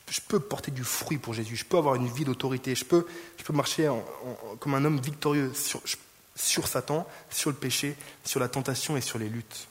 je, 0.08 0.20
peux 0.20 0.40
porter 0.40 0.70
du 0.70 0.84
fruit 0.84 1.18
pour 1.18 1.34
Jésus, 1.34 1.56
je 1.56 1.64
peux 1.64 1.76
avoir 1.76 1.94
une 1.94 2.08
vie 2.08 2.24
d'autorité, 2.24 2.74
je 2.74 2.84
peux, 2.84 3.06
je 3.38 3.44
peux 3.44 3.52
marcher 3.52 3.90
comme 4.58 4.74
un 4.74 4.84
homme 4.84 5.00
victorieux 5.00 5.52
sur, 5.54 5.80
sur 6.34 6.66
Satan, 6.66 7.06
sur 7.30 7.50
le 7.50 7.56
péché, 7.56 7.96
sur 8.24 8.40
la 8.40 8.48
tentation 8.48 8.96
et 8.96 9.00
sur 9.00 9.18
les 9.18 9.28
luttes. 9.28 9.68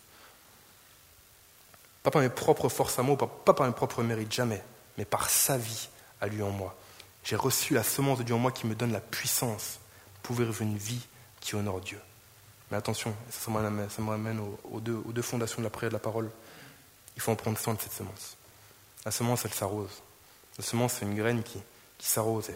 Pas 2.03 2.11
par 2.11 2.21
mes 2.21 2.29
propres 2.29 2.69
forces 2.69 2.97
à 2.97 3.01
moi, 3.01 3.17
pas 3.17 3.53
par 3.53 3.67
mes 3.67 3.73
propres 3.73 4.03
mérites, 4.03 4.31
jamais, 4.31 4.63
mais 4.97 5.05
par 5.05 5.29
sa 5.29 5.57
vie 5.57 5.89
à 6.21 6.27
lui 6.27 6.41
en 6.41 6.51
moi. 6.51 6.75
J'ai 7.23 7.35
reçu 7.35 7.73
la 7.73 7.83
semence 7.83 8.19
de 8.19 8.23
Dieu 8.23 8.35
en 8.35 8.39
moi 8.39 8.51
qui 8.51 8.67
me 8.67 8.75
donne 8.75 8.93
la 8.93 9.01
puissance 9.01 9.79
pour 10.25 10.35
vivre 10.35 10.59
une 10.59 10.75
vie 10.75 11.05
qui 11.39 11.53
honore 11.53 11.81
Dieu. 11.81 11.99
Mais 12.71 12.77
attention, 12.77 13.15
ça 13.29 13.51
me 13.51 14.09
ramène, 14.09 14.39
aux, 14.39 14.79
deux, 14.79 15.21
fondations 15.21 15.59
de 15.59 15.65
la 15.65 15.69
prière 15.69 15.89
et 15.89 15.91
de 15.91 15.93
la 15.93 15.99
parole. 15.99 16.31
Il 17.15 17.21
faut 17.21 17.31
en 17.31 17.35
prendre 17.35 17.59
soin 17.59 17.75
de 17.75 17.81
cette 17.81 17.91
semence. 17.91 18.35
La 19.05 19.11
semence, 19.11 19.45
elle 19.45 19.53
s'arrose. 19.53 20.01
La 20.57 20.63
semence, 20.63 20.93
c'est 20.93 21.05
une 21.05 21.13
graine 21.13 21.43
qui, 21.43 21.61
s'arrose. 21.99 22.49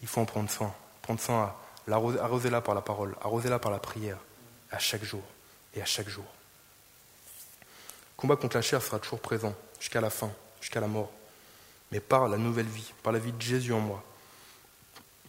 Il 0.00 0.08
faut 0.08 0.20
en 0.20 0.24
prendre 0.24 0.50
soin. 0.50 0.74
Prendre 1.00 1.20
soin 1.20 1.44
à 1.44 1.56
l'arroser-la 1.86 2.60
par 2.60 2.74
la 2.74 2.80
parole, 2.80 3.14
arroser-la 3.22 3.60
par 3.60 3.70
la 3.70 3.78
prière, 3.78 4.18
à 4.72 4.80
chaque 4.80 5.04
jour 5.04 5.22
et 5.76 5.82
à 5.82 5.84
chaque 5.84 6.08
jour. 6.08 6.24
Le 7.60 8.16
combat 8.16 8.34
contre 8.34 8.56
la 8.56 8.62
chair 8.62 8.82
sera 8.82 8.98
toujours 8.98 9.20
présent, 9.20 9.54
jusqu'à 9.78 10.00
la 10.00 10.10
fin, 10.10 10.32
jusqu'à 10.60 10.80
la 10.80 10.88
mort. 10.88 11.12
Mais 11.92 12.00
par 12.00 12.26
la 12.26 12.36
nouvelle 12.36 12.66
vie, 12.66 12.92
par 13.04 13.12
la 13.12 13.20
vie 13.20 13.32
de 13.32 13.40
Jésus 13.40 13.72
en 13.72 13.80
moi, 13.80 14.02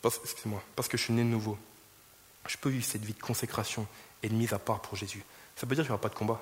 parce, 0.01 0.19
moi 0.45 0.62
parce 0.75 0.88
que 0.88 0.97
je 0.97 1.03
suis 1.03 1.13
né 1.13 1.21
de 1.21 1.27
nouveau, 1.27 1.56
je 2.47 2.58
peux 2.58 2.69
vivre 2.69 2.86
cette 2.86 3.03
vie 3.03 3.13
de 3.13 3.21
consécration 3.21 3.88
et 4.21 4.29
de 4.29 4.34
mise 4.34 4.53
à 4.53 4.60
part 4.60 4.82
pour 4.82 4.95
Jésus. 4.95 5.23
Ça 5.56 5.65
veut 5.65 5.75
dire 5.75 5.84
qu'il 5.84 5.91
n'y 5.91 5.95
aura 5.95 6.01
pas 6.01 6.10
de 6.10 6.15
combat. 6.15 6.41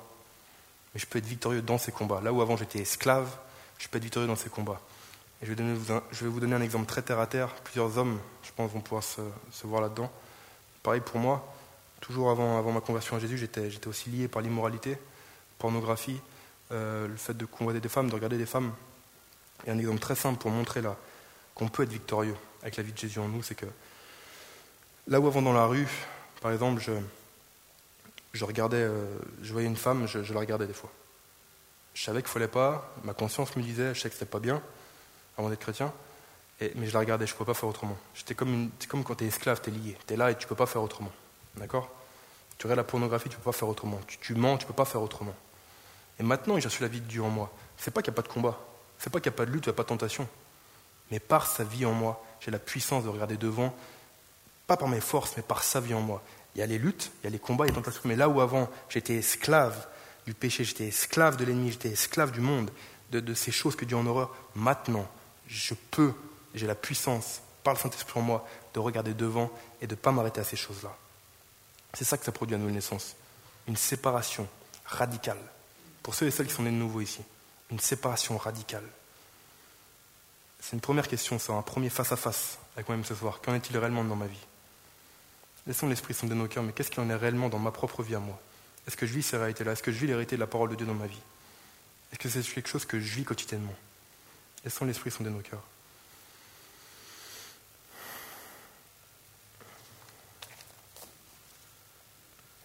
Mais 0.94 1.00
je 1.00 1.06
peux 1.06 1.18
être 1.18 1.26
victorieux 1.26 1.62
dans 1.62 1.78
ces 1.78 1.92
combats. 1.92 2.20
Là 2.20 2.32
où 2.32 2.40
avant 2.42 2.56
j'étais 2.56 2.80
esclave, 2.80 3.28
je 3.78 3.88
peux 3.88 3.98
être 3.98 4.04
victorieux 4.04 4.28
dans 4.28 4.36
ces 4.36 4.50
combats. 4.50 4.80
Et 5.42 5.46
je 5.46 5.52
vais, 5.54 6.28
vous 6.28 6.40
donner 6.40 6.54
un 6.54 6.60
exemple 6.60 6.86
très 6.86 7.02
terre 7.02 7.18
à 7.18 7.26
terre. 7.26 7.48
Plusieurs 7.64 7.98
hommes, 7.98 8.20
je 8.44 8.50
pense, 8.54 8.70
vont 8.70 8.80
pouvoir 8.80 9.02
se, 9.02 9.20
voir 9.64 9.82
là-dedans. 9.82 10.10
Pareil 10.82 11.00
pour 11.00 11.18
moi, 11.18 11.52
toujours 12.00 12.30
avant, 12.30 12.58
avant 12.58 12.72
ma 12.72 12.80
conversion 12.80 13.16
à 13.16 13.18
Jésus, 13.18 13.38
j'étais, 13.38 13.86
aussi 13.86 14.10
lié 14.10 14.28
par 14.28 14.42
l'immoralité, 14.42 14.98
pornographie, 15.58 16.20
euh, 16.70 17.08
le 17.08 17.16
fait 17.16 17.34
de 17.34 17.44
convoiter 17.44 17.80
des 17.80 17.88
femmes, 17.88 18.08
de 18.08 18.14
regarder 18.14 18.38
des 18.38 18.46
femmes. 18.46 18.72
Et 19.66 19.70
un 19.70 19.78
exemple 19.78 19.98
très 19.98 20.14
simple 20.14 20.38
pour 20.38 20.50
montrer 20.50 20.80
là 20.80 20.96
qu'on 21.54 21.68
peut 21.68 21.82
être 21.82 21.92
victorieux 21.92 22.36
avec 22.62 22.76
la 22.76 22.82
vie 22.82 22.92
de 22.92 22.98
Jésus 22.98 23.18
en 23.18 23.28
nous, 23.28 23.42
c'est 23.42 23.54
que 23.54 23.66
là 25.06 25.20
où 25.20 25.26
avant 25.26 25.42
dans 25.42 25.52
la 25.52 25.66
rue, 25.66 25.88
par 26.40 26.52
exemple, 26.52 26.82
je, 28.32 28.44
regardais, 28.44 28.78
euh, 28.78 29.06
je 29.42 29.52
voyais 29.52 29.68
une 29.68 29.76
femme, 29.76 30.06
je, 30.06 30.32
la 30.32 30.40
regardais 30.40 30.66
des 30.66 30.72
fois. 30.72 30.90
Je 31.94 32.02
savais 32.02 32.22
qu'il 32.22 32.28
ne 32.28 32.32
fallait 32.32 32.48
pas, 32.48 32.90
ma 33.04 33.14
conscience 33.14 33.54
me 33.56 33.62
disait, 33.62 33.94
je 33.94 34.00
sais 34.00 34.08
que 34.08 34.14
c'était 34.14 34.26
pas 34.26 34.40
bien, 34.40 34.62
avant 35.36 35.50
d'être 35.50 35.60
chrétien, 35.60 35.92
mais 36.60 36.86
je 36.86 36.92
la 36.92 37.00
regardais, 37.00 37.26
je 37.26 37.32
ne 37.32 37.36
pouvais 37.36 37.52
pas 37.52 37.58
faire 37.58 37.68
autrement. 37.68 37.96
J'étais 38.14 38.34
comme, 38.34 38.70
comme 38.88 39.04
quand 39.04 39.16
tu 39.16 39.24
es 39.24 39.26
esclave, 39.26 39.60
tu 39.62 39.70
es 39.70 39.72
lié, 39.72 39.96
tu 40.06 40.14
es 40.14 40.16
là 40.16 40.30
et 40.30 40.36
tu 40.36 40.44
ne 40.44 40.48
peux 40.48 40.54
pas 40.54 40.66
faire 40.66 40.82
autrement. 40.82 41.12
D'accord? 41.56 41.90
Tu 42.58 42.66
regardes 42.66 42.78
la 42.78 42.84
pornographie, 42.84 43.28
tu 43.28 43.34
ne 43.34 43.40
peux 43.40 43.50
pas 43.50 43.56
faire 43.56 43.68
autrement. 43.68 44.00
Tu, 44.06 44.34
mens, 44.34 44.56
tu 44.56 44.64
ne 44.64 44.68
peux 44.68 44.74
pas 44.74 44.84
faire 44.84 45.02
autrement. 45.02 45.34
Et 46.20 46.22
maintenant, 46.22 46.58
j'ai 46.58 46.68
reçu 46.68 46.82
la 46.82 46.88
vie 46.88 47.00
de 47.00 47.06
Dieu 47.06 47.22
en 47.22 47.30
moi. 47.30 47.52
C'est 47.76 47.90
pas 47.90 48.02
qu'il 48.02 48.12
n'y 48.12 48.16
a 48.16 48.22
pas 48.22 48.28
de 48.28 48.32
combat, 48.32 48.58
c'est 48.98 49.10
pas 49.10 49.20
qu'il 49.20 49.30
n'y 49.30 49.34
a 49.34 49.38
pas 49.38 49.46
de 49.46 49.50
lutte, 49.50 49.66
il 49.66 49.70
n'y 49.70 49.74
a 49.74 49.76
pas 49.76 49.82
de 49.82 49.88
tentation. 49.88 50.28
Mais 51.10 51.18
par 51.18 51.46
sa 51.46 51.64
vie 51.64 51.84
en 51.84 51.92
moi, 51.92 52.24
j'ai 52.40 52.50
la 52.50 52.58
puissance 52.58 53.04
de 53.04 53.08
regarder 53.08 53.36
devant, 53.36 53.74
pas 54.66 54.76
par 54.76 54.88
mes 54.88 55.00
forces, 55.00 55.34
mais 55.36 55.42
par 55.42 55.62
sa 55.62 55.80
vie 55.80 55.94
en 55.94 56.00
moi. 56.00 56.22
Il 56.54 56.58
y 56.58 56.62
a 56.62 56.66
les 56.66 56.78
luttes, 56.78 57.10
il 57.20 57.24
y 57.24 57.26
a 57.28 57.30
les 57.30 57.38
combats, 57.38 57.64
il 57.64 57.68
y 57.68 57.72
a 57.72 57.76
les 57.76 57.82
tentations. 57.82 58.02
Mais 58.04 58.16
là 58.16 58.28
où 58.28 58.40
avant, 58.40 58.70
j'étais 58.88 59.14
esclave 59.14 59.86
du 60.26 60.34
péché, 60.34 60.64
j'étais 60.64 60.86
esclave 60.86 61.36
de 61.36 61.44
l'ennemi, 61.44 61.72
j'étais 61.72 61.90
esclave 61.90 62.30
du 62.30 62.40
monde, 62.40 62.70
de, 63.10 63.34
ces 63.34 63.52
choses 63.52 63.76
que 63.76 63.84
Dieu 63.84 63.96
en 63.96 64.06
horreur, 64.06 64.34
maintenant, 64.54 65.06
je 65.46 65.74
peux, 65.90 66.14
j'ai 66.54 66.66
la 66.66 66.74
puissance, 66.74 67.42
par 67.62 67.74
le 67.74 67.78
Saint-Esprit 67.78 68.18
en 68.18 68.22
moi, 68.22 68.48
de 68.74 68.80
regarder 68.80 69.14
devant 69.14 69.50
et 69.80 69.86
de 69.86 69.94
ne 69.94 70.00
pas 70.00 70.12
m'arrêter 70.12 70.40
à 70.40 70.44
ces 70.44 70.56
choses-là. 70.56 70.96
C'est 71.94 72.04
ça 72.04 72.16
que 72.16 72.24
ça 72.24 72.32
produit 72.32 72.54
à 72.54 72.58
nouvelle 72.58 72.74
naissance. 72.74 73.16
Une 73.68 73.76
séparation 73.76 74.48
radicale. 74.86 75.38
Pour 76.02 76.14
ceux 76.14 76.26
et 76.26 76.30
celles 76.30 76.46
qui 76.46 76.54
sont 76.54 76.62
nés 76.62 76.70
de 76.70 76.76
nouveau 76.76 77.00
ici. 77.00 77.22
une 77.70 77.78
séparation 77.78 78.36
radicale. 78.36 78.84
C'est 80.60 80.74
une 80.74 80.80
première 80.80 81.08
question, 81.08 81.38
ça, 81.38 81.52
un 81.54 81.62
premier 81.62 81.90
face-à-face 81.90 82.58
avec 82.76 82.88
moi-même 82.88 83.04
ce 83.04 83.14
soir. 83.14 83.40
Qu'en 83.40 83.54
est-il 83.54 83.76
réellement 83.76 84.04
dans 84.04 84.16
ma 84.16 84.26
vie? 84.26 84.46
Laissons 85.66 85.88
l'Esprit 85.88 86.14
sonder 86.14 86.34
nos 86.34 86.48
cœurs, 86.48 86.64
mais 86.64 86.72
qu'est-ce 86.72 86.90
qu'il 86.90 87.00
en 87.00 87.08
est 87.08 87.14
réellement 87.14 87.48
dans 87.48 87.58
ma 87.58 87.70
propre 87.70 88.02
vie 88.02 88.14
à 88.14 88.18
moi? 88.18 88.40
Est-ce 88.86 88.96
que 88.96 89.06
je 89.06 89.12
vis 89.12 89.22
ces 89.22 89.36
réalités-là? 89.36 89.72
Est-ce 89.72 89.82
que 89.82 89.92
je 89.92 89.98
vis 89.98 90.06
les 90.08 90.26
de 90.26 90.36
la 90.36 90.46
parole 90.46 90.70
de 90.70 90.74
Dieu 90.74 90.86
dans 90.86 90.94
ma 90.94 91.06
vie? 91.06 91.20
Est-ce 92.10 92.18
que 92.18 92.28
c'est 92.28 92.42
quelque 92.42 92.68
chose 92.68 92.84
que 92.84 92.98
je 92.98 93.14
vis 93.14 93.24
quotidiennement? 93.24 93.74
Laissons 94.64 94.84
l'Esprit 94.84 95.10
sonder 95.10 95.30
nos 95.30 95.40
cœurs. 95.40 95.62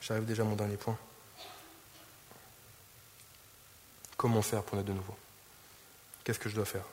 J'arrive 0.01 0.25
déjà 0.25 0.43
à 0.43 0.45
mon 0.45 0.55
dernier 0.55 0.77
point. 0.77 0.97
Comment 4.15 4.41
faire 4.41 4.63
pour 4.63 4.77
naître 4.77 4.87
de 4.87 4.93
nouveau? 4.93 5.15
Qu'est-ce 6.23 6.39
que 6.39 6.49
je 6.49 6.55
dois 6.55 6.65
faire? 6.65 6.85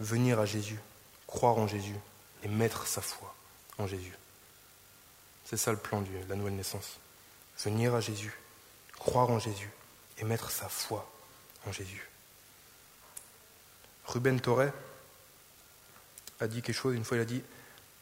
Venir 0.00 0.40
à 0.40 0.46
Jésus, 0.46 0.80
croire 1.26 1.58
en 1.58 1.68
Jésus 1.68 1.94
et 2.42 2.48
mettre 2.48 2.86
sa 2.86 3.00
foi 3.00 3.34
en 3.78 3.86
Jésus. 3.86 4.16
C'est 5.44 5.56
ça 5.56 5.70
le 5.70 5.78
plan 5.78 6.00
de 6.00 6.08
la 6.28 6.34
nouvelle 6.34 6.56
naissance. 6.56 6.98
Venir 7.58 7.94
à 7.94 8.00
Jésus, 8.00 8.32
croire 8.98 9.30
en 9.30 9.38
Jésus 9.38 9.70
et 10.18 10.24
mettre 10.24 10.50
sa 10.50 10.68
foi 10.68 11.10
en 11.66 11.72
Jésus. 11.72 12.08
Ruben 14.06 14.40
Torre 14.40 14.72
a 16.40 16.48
dit 16.48 16.62
quelque 16.62 16.74
chose, 16.74 16.94
une 16.94 17.04
fois 17.04 17.16
il 17.16 17.20
a 17.20 17.24
dit, 17.24 17.42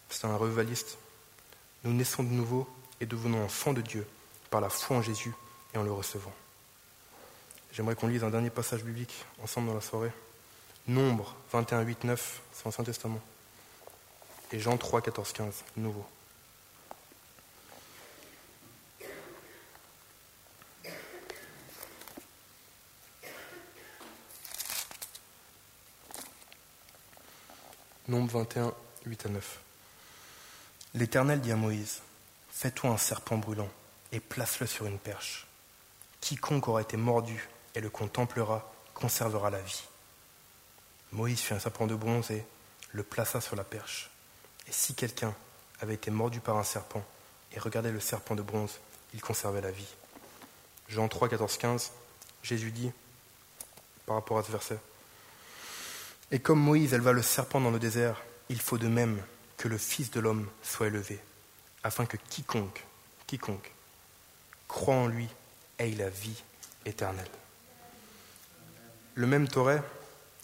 c'est 0.09 0.24
un 0.24 0.37
revaliste, 0.37 0.98
nous 1.85 1.92
naissons 1.92 2.22
de 2.22 2.29
nouveau 2.29 2.68
et 3.00 3.07
devenons 3.07 3.44
enfants 3.44 3.72
de 3.72 3.81
Dieu 3.81 4.07
par 4.50 4.61
la 4.61 4.70
foi 4.70 4.98
en 4.98 5.03
Jésus 5.03 5.33
et 5.74 5.79
en 5.79 5.83
le 5.83 5.92
recevant. 5.92 6.33
J'aimerais 7.72 7.94
qu'on 7.94 8.09
lise 8.09 8.24
un 8.24 8.31
dernier 8.31 8.50
passage 8.50 8.83
biblique 8.83 9.24
ensemble 9.42 9.68
dans 9.68 9.74
la 9.74 9.81
soirée. 9.81 10.12
Nombre 10.88 11.37
21, 11.53 11.83
8, 11.83 12.05
9, 12.05 12.40
c'est 12.53 12.64
l'Ancien 12.64 12.85
Testament. 12.85 13.20
Et 14.52 14.58
Jean 14.58 14.76
3, 14.76 15.00
14, 15.00 15.32
15, 15.32 15.64
nouveau. 15.76 16.04
Nombre 28.08 28.40
21, 28.40 28.74
8 29.06 29.26
à 29.26 29.28
9. 29.28 29.60
L'Éternel 30.94 31.40
dit 31.40 31.52
à 31.52 31.56
Moïse, 31.56 32.02
Fais-toi 32.50 32.90
un 32.90 32.96
serpent 32.96 33.38
brûlant 33.38 33.70
et 34.10 34.18
place-le 34.18 34.66
sur 34.66 34.86
une 34.86 34.98
perche. 34.98 35.46
Quiconque 36.20 36.66
aura 36.66 36.82
été 36.82 36.96
mordu 36.96 37.48
et 37.76 37.80
le 37.80 37.88
contemplera 37.88 38.72
conservera 38.94 39.50
la 39.50 39.60
vie. 39.60 39.84
Moïse 41.12 41.40
fit 41.40 41.54
un 41.54 41.60
serpent 41.60 41.86
de 41.86 41.94
bronze 41.94 42.32
et 42.32 42.44
le 42.92 43.04
plaça 43.04 43.40
sur 43.40 43.54
la 43.54 43.64
perche. 43.64 44.10
Et 44.70 44.72
si 44.72 44.94
quelqu'un 44.94 45.35
avait 45.80 45.94
été 45.94 46.12
mordu 46.12 46.38
par 46.38 46.56
un 46.56 46.62
serpent 46.62 47.04
et 47.52 47.59
regardait 47.59 47.90
le 47.90 47.98
serpent 47.98 48.37
de 48.37 48.42
bronze, 48.42 48.78
il 49.12 49.20
conservait 49.20 49.61
la 49.61 49.72
vie. 49.72 49.96
Jean 50.88 51.09
3, 51.09 51.28
14, 51.28 51.59
15, 51.59 51.90
Jésus 52.44 52.70
dit, 52.70 52.92
par 54.06 54.14
rapport 54.14 54.38
à 54.38 54.44
ce 54.44 54.52
verset, 54.52 54.78
Et 56.30 56.38
comme 56.38 56.61
Moïse 56.61 56.94
éleva 56.94 57.11
le 57.11 57.20
serpent 57.20 57.61
dans 57.61 57.72
le 57.72 57.80
désert, 57.80 58.22
il 58.48 58.61
faut 58.61 58.78
de 58.78 58.87
même 58.87 59.20
que 59.56 59.66
le 59.66 59.76
Fils 59.76 60.12
de 60.12 60.20
l'homme 60.20 60.48
soit 60.62 60.87
élevé, 60.87 61.18
afin 61.83 62.06
que 62.06 62.16
quiconque, 62.16 62.85
quiconque, 63.26 63.72
croit 64.68 64.94
en 64.94 65.09
lui 65.09 65.28
ait 65.80 65.90
la 65.96 66.11
vie 66.11 66.44
éternelle. 66.87 67.26
Le 69.16 69.26
même 69.26 69.48
Torah, 69.48 69.80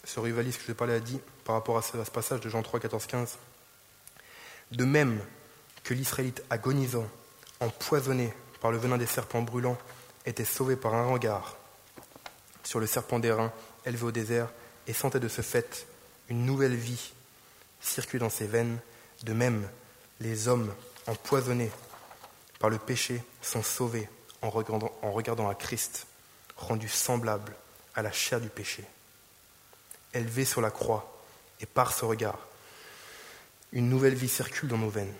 ce 0.03 0.19
rivaliste 0.19 0.59
que 0.59 0.67
je 0.67 0.73
parlais 0.73 0.95
a 0.95 0.99
dit 0.99 1.21
par 1.45 1.55
rapport 1.55 1.77
à 1.77 1.81
ce, 1.81 1.95
passage 2.09 2.41
de 2.41 2.49
Jean 2.49 2.61
3, 2.61 2.81
14, 2.81 3.05
15, 3.05 3.37
de 4.71 4.85
même 4.85 5.19
que 5.83 5.93
l'Israélite 5.93 6.43
agonisant, 6.49 7.07
empoisonné 7.59 8.33
par 8.61 8.71
le 8.71 8.77
venin 8.77 8.97
des 8.97 9.05
serpents 9.05 9.41
brûlants, 9.41 9.77
était 10.25 10.45
sauvé 10.45 10.75
par 10.75 10.93
un 10.93 11.07
regard 11.07 11.57
sur 12.63 12.79
le 12.79 12.87
serpent 12.87 13.19
d'airain 13.19 13.53
élevé 13.85 14.03
au 14.03 14.11
désert 14.11 14.49
et 14.87 14.93
sentait 14.93 15.19
de 15.19 15.29
ce 15.29 15.41
fait 15.41 15.87
une 16.29 16.45
nouvelle 16.45 16.75
vie 16.75 17.13
circuler 17.79 18.19
dans 18.19 18.29
ses 18.29 18.47
veines, 18.47 18.79
de 19.23 19.33
même, 19.33 19.67
les 20.19 20.47
hommes 20.47 20.73
empoisonnés 21.05 21.71
par 22.59 22.69
le 22.69 22.77
péché 22.77 23.23
sont 23.41 23.63
sauvés 23.63 24.09
en 24.41 24.49
regardant, 24.49 24.91
en 25.01 25.11
regardant 25.11 25.47
à 25.47 25.55
Christ, 25.55 26.07
rendu 26.57 26.87
semblable 26.87 27.55
à 27.95 28.01
la 28.01 28.11
chair 28.11 28.41
du 28.41 28.49
péché. 28.49 28.83
Élevé 30.13 30.45
sur 30.45 30.61
la 30.61 30.71
croix, 30.71 31.21
et 31.59 31.65
par 31.65 31.93
ce 31.93 32.05
regard, 32.05 32.46
une 33.71 33.89
nouvelle 33.89 34.15
vie 34.15 34.29
circule 34.29 34.69
dans 34.69 34.77
nos 34.77 34.89
veines. 34.89 35.13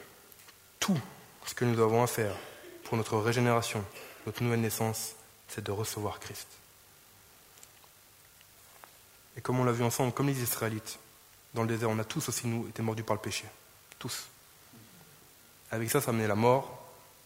Tout 0.79 0.99
ce 1.45 1.53
que 1.53 1.65
nous 1.65 1.81
avons 1.81 2.03
à 2.03 2.07
faire 2.07 2.35
pour 2.83 2.97
notre 2.97 3.17
régénération, 3.17 3.83
notre 4.25 4.43
nouvelle 4.43 4.61
naissance, 4.61 5.13
c'est 5.47 5.63
de 5.63 5.71
recevoir 5.71 6.19
Christ. 6.19 6.47
Et 9.35 9.41
comme 9.41 9.59
on 9.59 9.63
l'a 9.63 9.71
vu 9.71 9.83
ensemble, 9.83 10.13
comme 10.13 10.27
les 10.27 10.41
Israélites, 10.41 10.99
dans 11.53 11.61
le 11.61 11.67
désert, 11.67 11.89
on 11.89 11.99
a 11.99 12.03
tous 12.03 12.27
aussi, 12.29 12.47
nous, 12.47 12.67
été 12.67 12.81
mordus 12.81 13.03
par 13.03 13.15
le 13.15 13.21
péché. 13.21 13.45
Tous. 13.99 14.27
Avec 15.71 15.89
ça, 15.89 16.01
ça 16.01 16.11
amenait 16.11 16.27
la 16.27 16.35
mort, 16.35 16.83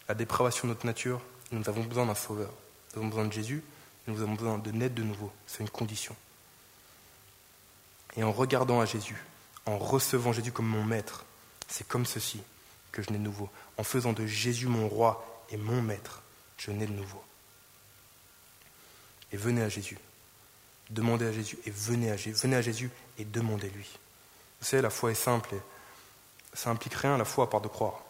la 0.08 0.16
dépravation 0.16 0.68
de 0.68 0.74
notre 0.74 0.86
nature. 0.86 1.22
nous 1.52 1.68
avons 1.68 1.84
besoin 1.84 2.06
d'un 2.06 2.16
sauveur. 2.16 2.52
Nous 2.94 3.00
avons 3.00 3.10
besoin 3.10 3.26
de 3.26 3.34
Jésus. 3.34 3.64
Nous 4.08 4.22
avons 4.22 4.34
besoin 4.34 4.58
de 4.58 4.72
naître 4.72 4.96
de 4.96 5.04
nouveau. 5.04 5.32
C'est 5.48 5.62
une 5.62 5.70
condition. 5.70 6.16
Et 8.18 8.24
en 8.24 8.32
regardant 8.32 8.82
à 8.82 8.86
Jésus, 8.86 9.24
en 9.66 9.78
recevant 9.78 10.34
Jésus 10.34 10.52
comme 10.52 10.68
mon 10.68 10.84
maître, 10.84 11.26
c'est 11.68 11.88
comme 11.88 12.06
ceci 12.06 12.42
que 12.92 13.02
je 13.02 13.10
nais 13.12 13.18
de 13.18 13.24
nouveau. 13.24 13.50
En 13.78 13.84
faisant 13.84 14.14
de 14.14 14.26
Jésus 14.26 14.68
mon 14.68 14.88
roi 14.88 15.46
et 15.50 15.58
mon 15.58 15.82
maître, 15.82 16.22
je 16.58 16.72
nais 16.72 16.86
de 16.86 16.92
nouveau. 16.92 17.24
Et 19.32 19.38
venez 19.38 19.62
à 19.62 19.70
Jésus. 19.70 19.98
Demandez 20.90 21.26
à 21.26 21.32
Jésus 21.32 21.58
et 21.66 21.72
venez 21.72 22.12
à 22.12 22.18
Jésus. 22.18 22.34
Venez 22.42 22.58
à 22.58 22.62
Jésus 22.62 22.92
et 23.18 23.24
demandez-lui. 23.24 23.90
Vous 24.60 24.68
savez, 24.68 24.82
la 24.82 24.90
foi 24.90 25.12
est 25.12 25.16
simple 25.16 25.56
et 25.56 25.62
ça 26.54 26.70
implique 26.70 26.94
rien 26.96 27.18
la 27.18 27.26
foi 27.26 27.46
à 27.46 27.48
part 27.48 27.62
de 27.62 27.70
croire. 27.70 28.04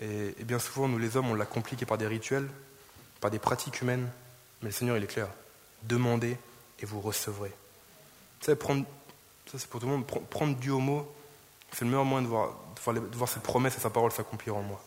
Et, 0.00 0.34
bien 0.44 0.58
souvent, 0.58 0.88
nous 0.88 0.98
les 0.98 1.16
hommes, 1.16 1.30
on 1.30 1.34
l'a 1.34 1.44
compliqué 1.44 1.84
par 1.84 1.98
des 1.98 2.06
rituels, 2.06 2.48
par 3.20 3.30
des 3.30 3.38
pratiques 3.38 3.82
humaines, 3.82 4.10
mais 4.62 4.68
le 4.68 4.72
Seigneur, 4.72 4.96
il 4.96 5.04
est 5.04 5.08
clair. 5.08 5.28
Demandez 5.82 6.36
et 6.80 6.86
vous 6.86 7.00
recevrez. 7.00 7.50
Vous 8.40 8.46
savez, 8.46 8.56
prendre, 8.56 8.84
ça 9.46 9.58
c'est 9.58 9.68
pour 9.68 9.80
tout 9.80 9.86
le 9.86 9.92
monde, 9.92 10.06
prendre 10.06 10.56
Dieu 10.56 10.72
au 10.72 10.78
mot, 10.78 11.10
c'est 11.72 11.84
le 11.84 11.90
meilleur 11.90 12.04
moyen 12.04 12.22
de 12.22 12.28
voir, 12.28 12.54
de 12.86 13.16
voir, 13.16 13.28
ses 13.28 13.40
promesses 13.40 13.76
et 13.76 13.80
sa 13.80 13.90
parole 13.90 14.12
s'accomplir 14.12 14.56
en 14.56 14.62
moi. 14.62 14.82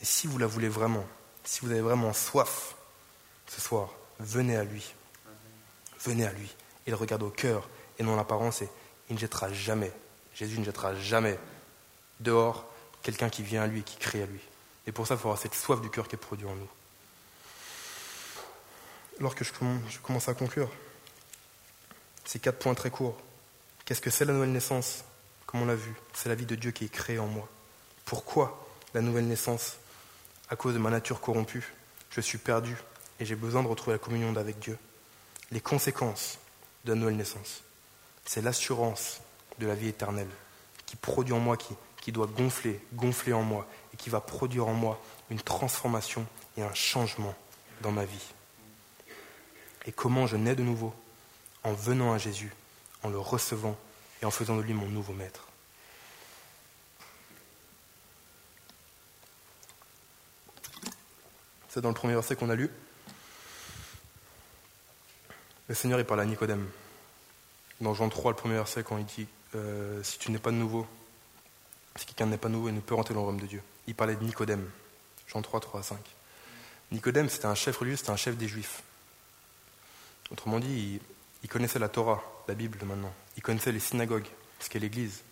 Et 0.00 0.04
si 0.04 0.26
vous 0.26 0.38
la 0.38 0.46
voulez 0.46 0.68
vraiment, 0.68 1.04
si 1.44 1.60
vous 1.60 1.70
avez 1.70 1.80
vraiment 1.80 2.12
soif 2.12 2.74
ce 3.46 3.60
soir, 3.60 3.90
venez 4.18 4.56
à 4.56 4.64
lui. 4.64 4.94
Venez 6.00 6.26
à 6.26 6.32
lui. 6.32 6.52
Il 6.86 6.94
regarde 6.94 7.22
au 7.22 7.30
cœur 7.30 7.68
et 7.98 8.02
non 8.02 8.16
l'apparence 8.16 8.62
et 8.62 8.68
il 9.08 9.14
ne 9.14 9.20
jettera 9.20 9.52
jamais 9.52 9.92
Jésus 10.34 10.58
ne 10.58 10.64
jettera 10.64 10.94
jamais 10.94 11.38
dehors 12.20 12.66
quelqu'un 13.02 13.28
qui 13.28 13.42
vient 13.42 13.62
à 13.62 13.66
lui 13.66 13.80
et 13.80 13.82
qui 13.82 13.96
crie 13.96 14.22
à 14.22 14.26
lui. 14.26 14.40
Et 14.86 14.92
pour 14.92 15.06
ça, 15.06 15.14
il 15.14 15.18
faut 15.18 15.28
avoir 15.28 15.40
cette 15.40 15.54
soif 15.54 15.80
du 15.80 15.90
cœur 15.90 16.08
qui 16.08 16.16
est 16.16 16.18
produite 16.18 16.46
en 16.46 16.54
nous. 16.54 16.68
Lorsque 19.20 19.44
je 19.44 19.52
commence 20.02 20.28
à 20.28 20.34
conclure, 20.34 20.70
ces 22.24 22.38
quatre 22.38 22.58
points 22.58 22.74
très 22.74 22.90
courts. 22.90 23.18
Qu'est-ce 23.84 24.00
que 24.00 24.10
c'est 24.10 24.24
la 24.24 24.32
nouvelle 24.32 24.52
naissance? 24.52 25.04
Comme 25.46 25.62
on 25.62 25.66
l'a 25.66 25.74
vu, 25.74 25.94
c'est 26.14 26.28
la 26.28 26.34
vie 26.34 26.46
de 26.46 26.54
Dieu 26.54 26.70
qui 26.70 26.86
est 26.86 26.92
créée 26.92 27.18
en 27.18 27.26
moi. 27.26 27.48
Pourquoi 28.04 28.66
la 28.94 29.00
nouvelle 29.00 29.26
naissance? 29.26 29.76
À 30.48 30.56
cause 30.56 30.74
de 30.74 30.78
ma 30.78 30.90
nature 30.90 31.20
corrompue, 31.20 31.72
je 32.10 32.20
suis 32.20 32.38
perdu 32.38 32.76
et 33.20 33.24
j'ai 33.24 33.36
besoin 33.36 33.62
de 33.62 33.68
retrouver 33.68 33.94
la 33.94 33.98
communion 33.98 34.34
avec 34.36 34.58
Dieu. 34.58 34.78
Les 35.50 35.60
conséquences 35.60 36.38
de 36.84 36.92
la 36.92 36.98
nouvelle 36.98 37.16
naissance, 37.16 37.62
c'est 38.24 38.42
l'assurance 38.42 39.20
de 39.58 39.66
la 39.66 39.74
vie 39.74 39.88
éternelle, 39.88 40.28
qui 40.86 40.96
produit 40.96 41.32
en 41.32 41.38
moi, 41.38 41.56
qui, 41.56 41.74
qui 42.00 42.12
doit 42.12 42.26
gonfler, 42.26 42.80
gonfler 42.94 43.32
en 43.32 43.42
moi, 43.42 43.66
et 43.94 43.96
qui 43.96 44.10
va 44.10 44.20
produire 44.20 44.68
en 44.68 44.74
moi 44.74 45.00
une 45.30 45.40
transformation 45.40 46.26
et 46.56 46.62
un 46.62 46.74
changement 46.74 47.34
dans 47.80 47.92
ma 47.92 48.04
vie. 48.04 48.32
Et 49.86 49.92
comment 49.92 50.26
je 50.26 50.36
nais 50.36 50.54
de 50.54 50.62
nouveau? 50.62 50.94
En 51.64 51.72
venant 51.72 52.12
à 52.12 52.18
Jésus, 52.18 52.52
en 53.02 53.10
le 53.10 53.18
recevant 53.18 53.76
et 54.20 54.26
en 54.26 54.30
faisant 54.30 54.56
de 54.56 54.62
lui 54.62 54.74
mon 54.74 54.88
nouveau 54.88 55.12
maître. 55.12 55.46
C'est 61.68 61.80
dans 61.80 61.88
le 61.88 61.94
premier 61.94 62.14
verset 62.14 62.36
qu'on 62.36 62.50
a 62.50 62.54
lu. 62.54 62.68
Le 65.68 65.74
Seigneur 65.74 65.98
est 65.98 66.04
parle 66.04 66.20
à 66.20 66.26
Nicodème. 66.26 66.68
Dans 67.80 67.94
Jean 67.94 68.10
3, 68.10 68.32
le 68.32 68.36
premier 68.36 68.56
verset, 68.56 68.82
quand 68.82 68.98
il 68.98 69.06
dit 69.06 69.26
euh, 69.54 70.02
si 70.02 70.18
tu 70.18 70.30
n'es 70.30 70.38
pas 70.38 70.50
nouveau, 70.50 70.86
si 71.96 72.04
quelqu'un 72.06 72.26
n'est 72.26 72.36
pas 72.36 72.48
nouveau, 72.48 72.68
il 72.68 72.74
ne 72.74 72.80
peut 72.80 72.94
rentrer 72.94 73.14
dans 73.14 73.20
le 73.20 73.24
royaume 73.24 73.40
de 73.40 73.46
Dieu. 73.46 73.62
Il 73.86 73.94
parlait 73.94 74.16
de 74.16 74.22
Nicodème, 74.22 74.68
Jean 75.26 75.40
3, 75.40 75.60
3 75.60 75.80
à 75.80 75.82
5. 75.82 75.98
Nicodème, 76.90 77.30
c'était 77.30 77.46
un 77.46 77.54
chef 77.54 77.78
religieux, 77.78 77.96
c'était 77.96 78.10
un 78.10 78.16
chef 78.16 78.36
des 78.36 78.48
Juifs. 78.48 78.82
Autrement 80.30 80.58
dit, 80.58 80.68
il, 80.68 81.00
connaissait 81.48 81.78
la 81.78 81.88
Torah, 81.88 82.22
la 82.48 82.54
Bible 82.54 82.78
maintenant. 82.84 83.12
Il 83.36 83.42
connaissait 83.42 83.72
les 83.72 83.80
synagogues, 83.80 84.26
ce 84.60 84.68
qu'est 84.68 84.78
l'Église. 84.78 85.22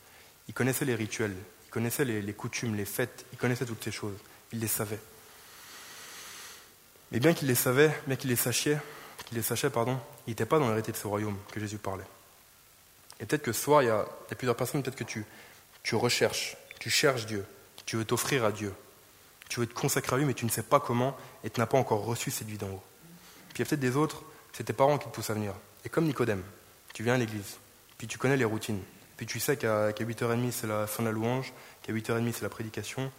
Il 0.49 0.55
connaissait 0.55 0.85
les 0.85 0.95
rituels, 0.97 1.37
il 1.67 1.71
connaissait 1.71 2.05
les, 2.05 2.33
coutumes, 2.33 2.75
les 2.75 2.85
fêtes, 2.85 3.25
il 3.33 3.39
connaissait 3.39 3.65
toutes 3.65 3.85
ces 3.85 3.93
choses. 3.93 4.17
Il 4.53 4.59
les 4.59 4.67
savait. 4.67 4.99
Mais 7.13 7.21
bien 7.21 7.35
qu'il 7.35 7.47
les 7.47 7.55
savait, 7.55 7.93
bien 8.07 8.17
qu'il 8.17 8.31
les 8.31 8.37
sachait, 8.37 8.79
qu'il 9.27 9.37
les 9.37 9.45
sachait, 9.45 9.71
pardon, 9.71 10.01
il 10.27 10.31
n'était 10.31 10.47
pas 10.47 10.59
dans 10.59 10.69
l'hérité 10.69 10.91
de 10.91 10.97
ce 10.97 11.07
royaume 11.07 11.39
que 11.53 11.61
Jésus 11.61 11.79
parlait. 11.79 12.07
Et 13.21 13.27
peut-être 13.27 13.43
que 13.43 13.53
ce 13.53 13.63
soir, 13.63 13.83
il 13.83 13.87
y, 13.87 13.91
a, 13.91 14.07
plusieurs 14.37 14.57
personnes, 14.57 14.83
peut-être 14.83 14.97
que 14.97 15.05
tu, 15.05 15.25
tu 15.83 15.95
recherches, 15.95 16.57
tu 16.81 16.91
cherches 16.91 17.27
Dieu, 17.27 17.45
tu 17.87 17.97
veux 17.97 18.05
t'offrir 18.05 18.45
à 18.45 18.51
Dieu, 18.51 18.75
tu 19.49 19.61
veux 19.61 19.67
te 19.67 19.75
consacrer 19.75 20.17
à 20.17 20.19
lui, 20.19 20.25
mais 20.25 20.35
tu 20.35 20.45
ne 20.45 20.51
sais 20.51 20.63
pas 20.63 20.81
comment 20.81 21.17
et 21.45 21.51
tu 21.51 21.61
n'as 21.61 21.67
pas 21.67 21.79
encore 21.79 22.05
reçu 22.05 22.31
cette 22.31 22.49
vie 22.49 22.59
d'en 22.59 22.69
haut. 22.69 22.83
Puis 23.51 23.59
il 23.59 23.59
y 23.61 23.63
a 23.63 23.67
peut-être 23.67 23.81
des 23.81 23.97
autres, 23.97 24.23
c'est 24.53 24.65
tes 24.65 24.73
parents 24.73 24.99
qui 24.99 25.09
te 25.09 25.15
poussent 25.15 25.31
à 25.31 25.35
venir. 25.35 25.55
Et 25.85 25.89
comme 25.89 26.05
Nicodème, 26.05 26.43
tu 26.93 27.03
viens 27.03 27.15
à 27.15 27.19
l'église, 27.19 27.57
puis 27.99 28.07
tu 28.07 28.19
connais 28.19 28.37
les 28.37 28.45
routines, 28.45 28.81
puis 29.17 29.27
tu 29.27 29.41
sais 29.41 29.57
qu'à 29.57 29.91
8h30 29.91 30.51
c'est 30.51 30.67
la 30.67 30.87
fin 30.87 31.03
de 31.03 31.09
la 31.09 31.13
louange, 31.13 31.53
qu'à 31.83 31.93
8h30 31.93 32.33
c'est 32.33 32.43
la 32.43 32.49
prédication, 32.49 33.11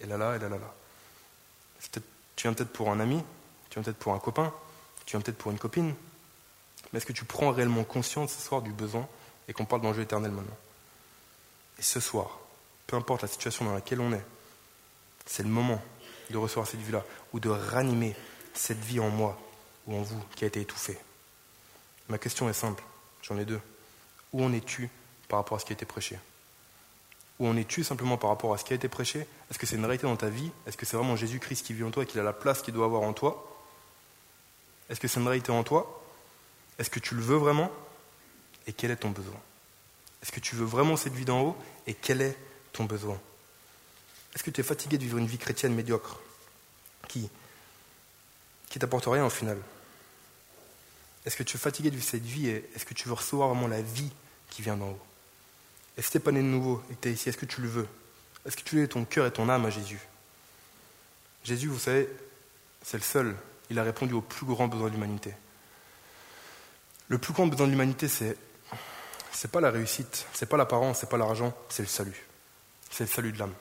et 0.00 0.06
là 0.06 0.16
là, 0.16 0.36
et 0.36 0.38
là 0.38 0.48
là 0.48 0.58
là. 0.58 0.74
Tu 1.90 2.42
viens 2.42 2.52
peut-être 2.52 2.72
pour 2.72 2.90
un 2.90 3.00
ami, 3.00 3.22
tu 3.68 3.74
viens 3.74 3.82
peut-être 3.82 3.98
pour 3.98 4.14
un 4.14 4.18
copain, 4.18 4.52
tu 5.04 5.12
viens 5.12 5.20
peut-être 5.20 5.38
pour 5.38 5.52
une 5.52 5.58
copine, 5.58 5.94
mais 6.92 6.98
est-ce 6.98 7.06
que 7.06 7.12
tu 7.12 7.24
prends 7.24 7.50
réellement 7.50 7.84
conscience 7.84 8.32
ce 8.32 8.40
soir 8.40 8.62
du 8.62 8.72
besoin 8.72 9.06
et 9.48 9.52
qu'on 9.52 9.64
parle 9.64 9.82
d'enjeu 9.82 10.02
éternel 10.02 10.30
maintenant? 10.30 10.56
Et 11.78 11.82
ce 11.82 12.00
soir, 12.00 12.38
peu 12.86 12.96
importe 12.96 13.22
la 13.22 13.28
situation 13.28 13.64
dans 13.64 13.74
laquelle 13.74 14.00
on 14.00 14.12
est, 14.12 14.24
c'est 15.26 15.42
le 15.42 15.48
moment 15.48 15.82
de 16.30 16.36
recevoir 16.38 16.66
cette 16.66 16.80
vie-là, 16.80 17.04
ou 17.32 17.40
de 17.40 17.48
ranimer 17.48 18.16
cette 18.54 18.78
vie 18.78 19.00
en 19.00 19.10
moi 19.10 19.38
ou 19.86 19.96
en 19.96 20.02
vous 20.02 20.20
qui 20.34 20.44
a 20.44 20.46
été 20.48 20.60
étouffée. 20.60 20.98
Ma 22.08 22.18
question 22.18 22.48
est 22.48 22.52
simple, 22.54 22.82
j'en 23.22 23.38
ai 23.38 23.44
deux. 23.44 23.60
Où 24.32 24.44
en 24.44 24.52
es-tu 24.52 24.90
par 25.28 25.38
rapport 25.38 25.56
à 25.56 25.60
ce 25.60 25.64
qui 25.64 25.72
a 25.72 25.74
été 25.74 25.86
prêché? 25.86 26.18
Où 27.38 27.46
en 27.46 27.56
es-tu 27.56 27.84
simplement 27.84 28.16
par 28.16 28.30
rapport 28.30 28.54
à 28.54 28.58
ce 28.58 28.64
qui 28.64 28.72
a 28.72 28.76
été 28.76 28.88
prêché? 28.88 29.26
Est-ce 29.50 29.58
que 29.58 29.66
c'est 29.66 29.76
une 29.76 29.84
réalité 29.84 30.06
dans 30.06 30.16
ta 30.16 30.28
vie? 30.28 30.50
Est-ce 30.66 30.76
que 30.76 30.86
c'est 30.86 30.96
vraiment 30.96 31.16
Jésus-Christ 31.16 31.66
qui 31.66 31.74
vit 31.74 31.84
en 31.84 31.90
toi 31.90 32.04
et 32.04 32.06
qu'il 32.06 32.20
a 32.20 32.22
la 32.22 32.32
place 32.32 32.62
qu'il 32.62 32.74
doit 32.74 32.86
avoir 32.86 33.02
en 33.02 33.12
toi? 33.12 33.52
Est-ce 34.88 35.00
que 35.00 35.08
c'est 35.08 35.20
une 35.20 35.26
réalité 35.26 35.52
en 35.52 35.64
toi? 35.64 36.02
Est-ce 36.78 36.90
que 36.90 37.00
tu 37.00 37.14
le 37.14 37.22
veux 37.22 37.36
vraiment? 37.36 37.70
Et 38.66 38.72
quel 38.72 38.90
est 38.90 38.96
ton 38.96 39.10
besoin? 39.10 39.40
Est-ce 40.22 40.32
que 40.32 40.40
tu 40.40 40.56
veux 40.56 40.64
vraiment 40.64 40.96
cette 40.96 41.12
vie 41.12 41.24
d'en 41.24 41.40
haut? 41.42 41.56
Et 41.86 41.94
quel 41.94 42.20
est 42.20 42.36
ton 42.72 42.84
besoin? 42.84 43.18
Est-ce 44.34 44.42
que 44.42 44.50
tu 44.50 44.60
es 44.60 44.64
fatigué 44.64 44.98
de 44.98 45.02
vivre 45.02 45.18
une 45.18 45.26
vie 45.26 45.38
chrétienne 45.38 45.74
médiocre? 45.74 46.20
Qui? 47.08 47.28
Qui 48.68 48.78
t'apporte 48.78 49.06
rien 49.06 49.24
au 49.24 49.30
final? 49.30 49.58
Est-ce 51.26 51.36
que 51.36 51.42
tu 51.42 51.56
es 51.56 51.60
fatigué 51.60 51.90
de 51.90 51.96
vivre 51.96 52.08
cette 52.08 52.24
vie 52.24 52.48
et 52.48 52.70
est-ce 52.74 52.86
que 52.86 52.94
tu 52.94 53.08
veux 53.08 53.14
recevoir 53.14 53.50
vraiment 53.50 53.68
la 53.68 53.82
vie 53.82 54.10
qui 54.48 54.62
vient 54.62 54.76
d'en 54.76 54.90
haut? 54.90 55.02
Est-ce 55.98 56.06
que 56.06 56.12
tu 56.12 56.18
n'es 56.18 56.24
pas 56.24 56.32
né 56.32 56.40
de 56.40 56.46
nouveau 56.46 56.82
et 56.90 56.94
que 56.94 57.00
tu 57.00 57.08
es 57.08 57.12
ici 57.12 57.28
Est-ce 57.28 57.36
que 57.36 57.46
tu 57.46 57.60
le 57.60 57.68
veux? 57.68 57.88
Est-ce 58.46 58.56
que 58.56 58.62
tu 58.62 58.76
veux 58.76 58.88
ton 58.88 59.04
cœur 59.04 59.26
et 59.26 59.32
ton 59.32 59.48
âme 59.48 59.66
à 59.66 59.70
Jésus? 59.70 60.00
Jésus, 61.44 61.68
vous 61.68 61.78
savez, 61.78 62.08
c'est 62.82 62.96
le 62.96 63.02
seul. 63.02 63.36
Il 63.68 63.78
a 63.78 63.82
répondu 63.82 64.14
aux 64.14 64.20
plus 64.20 64.46
grands 64.46 64.68
besoins 64.68 64.88
de 64.88 64.94
l'humanité. 64.94 65.34
Le 67.08 67.18
plus 67.18 67.32
grand 67.32 67.46
besoin 67.46 67.66
de 67.66 67.72
l'humanité, 67.72 68.08
c'est 68.08 68.36
c'est 69.32 69.50
pas 69.50 69.60
la 69.60 69.70
réussite, 69.70 70.26
c'est 70.32 70.46
pas 70.46 70.56
l'apparence, 70.56 71.00
c'est 71.00 71.10
pas 71.10 71.18
l'argent, 71.18 71.54
c'est 71.68 71.82
le 71.82 71.88
salut. 71.88 72.24
C'est 72.90 73.04
le 73.04 73.10
salut 73.10 73.32
de 73.32 73.38
l'âme 73.38 73.52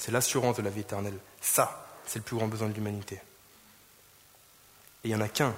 c'est 0.00 0.12
l'assurance 0.12 0.56
de 0.56 0.62
la 0.62 0.70
vie 0.70 0.80
éternelle. 0.80 1.18
Ça, 1.42 1.86
c'est 2.06 2.18
le 2.18 2.24
plus 2.24 2.36
grand 2.36 2.48
besoin 2.48 2.68
de 2.68 2.74
l'humanité. 2.74 3.16
Et 3.16 3.20
il 5.04 5.10
n'y 5.10 5.14
en 5.14 5.20
a 5.20 5.28
qu'un 5.28 5.54